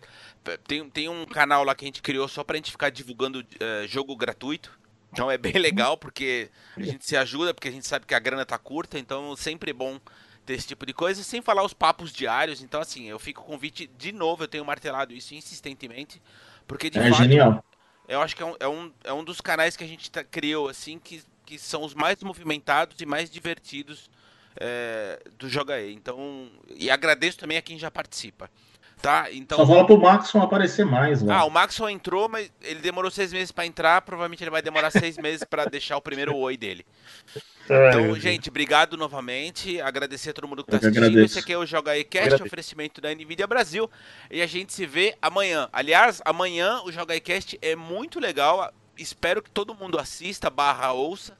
tem, 0.66 0.88
tem 0.90 1.09
um 1.09 1.25
canal 1.25 1.64
lá 1.64 1.75
que 1.75 1.85
a 1.85 1.88
gente 1.88 2.03
criou 2.03 2.27
só 2.29 2.42
pra 2.42 2.57
gente 2.57 2.70
ficar 2.70 2.90
divulgando 2.90 3.40
uh, 3.40 3.87
jogo 3.87 4.14
gratuito. 4.16 4.77
Então 5.12 5.31
é 5.31 5.38
bem 5.38 5.53
legal 5.55 5.96
porque 5.96 6.51
a 6.77 6.83
gente 6.83 7.07
se 7.07 7.16
ajuda, 7.16 7.55
porque 7.55 7.68
a 7.68 7.72
gente 7.72 7.87
sabe 7.87 8.05
que 8.05 8.14
a 8.14 8.18
grana 8.18 8.44
tá 8.44 8.59
curta, 8.59 8.99
então 8.99 9.35
sempre 9.37 9.70
é 9.70 9.75
bom 9.75 9.99
ter 10.44 10.55
esse 10.55 10.68
tipo 10.68 10.85
de 10.85 10.92
coisa, 10.92 11.22
sem 11.22 11.40
falar 11.40 11.64
os 11.64 11.72
papos 11.72 12.12
diários. 12.12 12.62
Então, 12.62 12.81
assim, 12.81 13.09
eu 13.09 13.18
fico 13.18 13.42
com 13.42 13.53
convite 13.53 13.87
de 13.99 14.12
novo, 14.12 14.44
eu 14.44 14.49
tenho 14.49 14.64
martelado 14.64 15.14
isso 15.14 15.35
insistentemente, 15.35 16.20
porque 16.66 16.90
de 16.90 16.99
é 16.99 17.11
fato, 17.11 17.22
genial. 17.22 17.64
Eu 18.09 18.21
acho 18.21 18.37
que 18.37 18.42
é 18.42 18.47
um, 18.47 18.57
é, 18.61 18.69
um, 18.69 18.92
é 19.05 19.12
um 19.12 19.25
dos 19.25 19.40
canais 19.40 19.77
que 19.77 19.85
a 19.85 19.87
gente 19.87 20.11
tá, 20.11 20.23
criou, 20.23 20.69
assim, 20.69 20.99
que, 20.99 21.23
que 21.45 21.59
são 21.59 21.83
os 21.83 21.95
mais 21.95 22.23
movimentados 22.23 23.01
e 23.01 23.07
mais 23.07 23.31
divertidos 23.31 24.11
é, 24.57 25.21
do 25.38 25.49
Joga 25.49 25.81
E. 25.81 25.92
Então, 25.92 26.51
e 26.75 26.90
agradeço 26.90 27.38
também 27.38 27.59
a 27.59 27.62
quem 27.62 27.79
já 27.79 27.90
participa. 27.90 28.51
Tá? 29.00 29.30
Então... 29.30 29.59
Só 29.59 29.66
fala 29.66 29.87
pro 29.87 29.98
Maxon 29.98 30.40
aparecer 30.40 30.85
mais. 30.85 31.22
Né? 31.22 31.32
Ah, 31.32 31.44
o 31.44 31.50
Maxon 31.50 31.88
entrou, 31.88 32.28
mas 32.28 32.50
ele 32.62 32.80
demorou 32.80 33.11
seis 33.11 33.32
meses 33.32 33.52
para 33.52 33.66
entrar. 33.66 34.00
Provavelmente 34.02 34.42
ele 34.42 34.50
vai 34.50 34.62
demorar 34.62 34.90
seis 34.90 35.18
meses 35.18 35.44
para 35.44 35.66
deixar 35.66 35.96
o 35.96 36.02
primeiro 36.02 36.35
oi 36.37 36.56
dele. 36.56 36.85
Então, 37.68 38.14
gente, 38.20 38.48
obrigado 38.48 38.96
novamente. 38.96 39.80
Agradecer 39.80 40.30
a 40.30 40.32
todo 40.32 40.46
mundo 40.46 40.62
que 40.62 40.70
está 40.70 40.76
assistindo. 40.76 41.04
Agradeço. 41.04 41.32
Esse 41.32 41.38
aqui 41.40 41.52
é 41.52 41.59
o 41.59 41.66
Joga 41.66 41.90
aí 41.90 42.04
Cast, 42.04 42.40
oferecimento 42.40 43.00
da 43.00 43.12
NVIDIA 43.12 43.44
Brasil. 43.44 43.90
E 44.30 44.40
a 44.40 44.46
gente 44.46 44.72
se 44.72 44.87
vê 44.87 45.16
amanhã. 45.20 45.68
Aliás, 45.72 46.22
amanhã 46.24 46.80
o 46.85 46.92
Joga 46.92 47.14
aí 47.14 47.20
Cast 47.20 47.59
é 47.61 47.74
muito 47.74 48.20
legal. 48.20 48.72
Espero 48.96 49.42
que 49.42 49.50
todo 49.50 49.74
mundo 49.74 49.98
assista, 49.98 50.48
barra 50.48 50.92
ouça. 50.92 51.37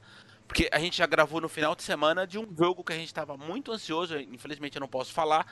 Porque 0.47 0.69
a 0.71 0.79
gente 0.79 0.97
já 0.97 1.05
gravou 1.05 1.39
no 1.39 1.49
final 1.49 1.73
de 1.75 1.83
semana 1.83 2.27
de 2.27 2.37
um 2.37 2.47
jogo 2.57 2.83
que 2.83 2.93
a 2.93 2.95
gente 2.97 3.07
estava 3.07 3.37
muito 3.37 3.71
ansioso. 3.71 4.17
Infelizmente 4.17 4.75
eu 4.75 4.81
não 4.81 4.87
posso 4.87 5.13
falar. 5.13 5.45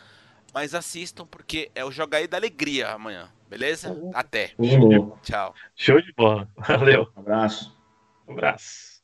Mas 0.55 0.73
assistam 0.73 1.25
porque 1.25 1.69
é 1.75 1.83
o 1.83 1.91
Joga 1.91 2.15
aí 2.17 2.29
da 2.29 2.37
Alegria 2.37 2.87
amanhã. 2.87 3.29
Beleza? 3.49 3.93
Até. 4.13 4.53
Uhum. 4.57 5.11
Tchau. 5.21 5.53
Show 5.75 6.01
de 6.01 6.13
bola. 6.13 6.49
Valeu. 6.55 7.11
Um 7.13 7.19
abraço. 7.19 7.77
Um 8.25 8.31
abraço. 8.31 8.94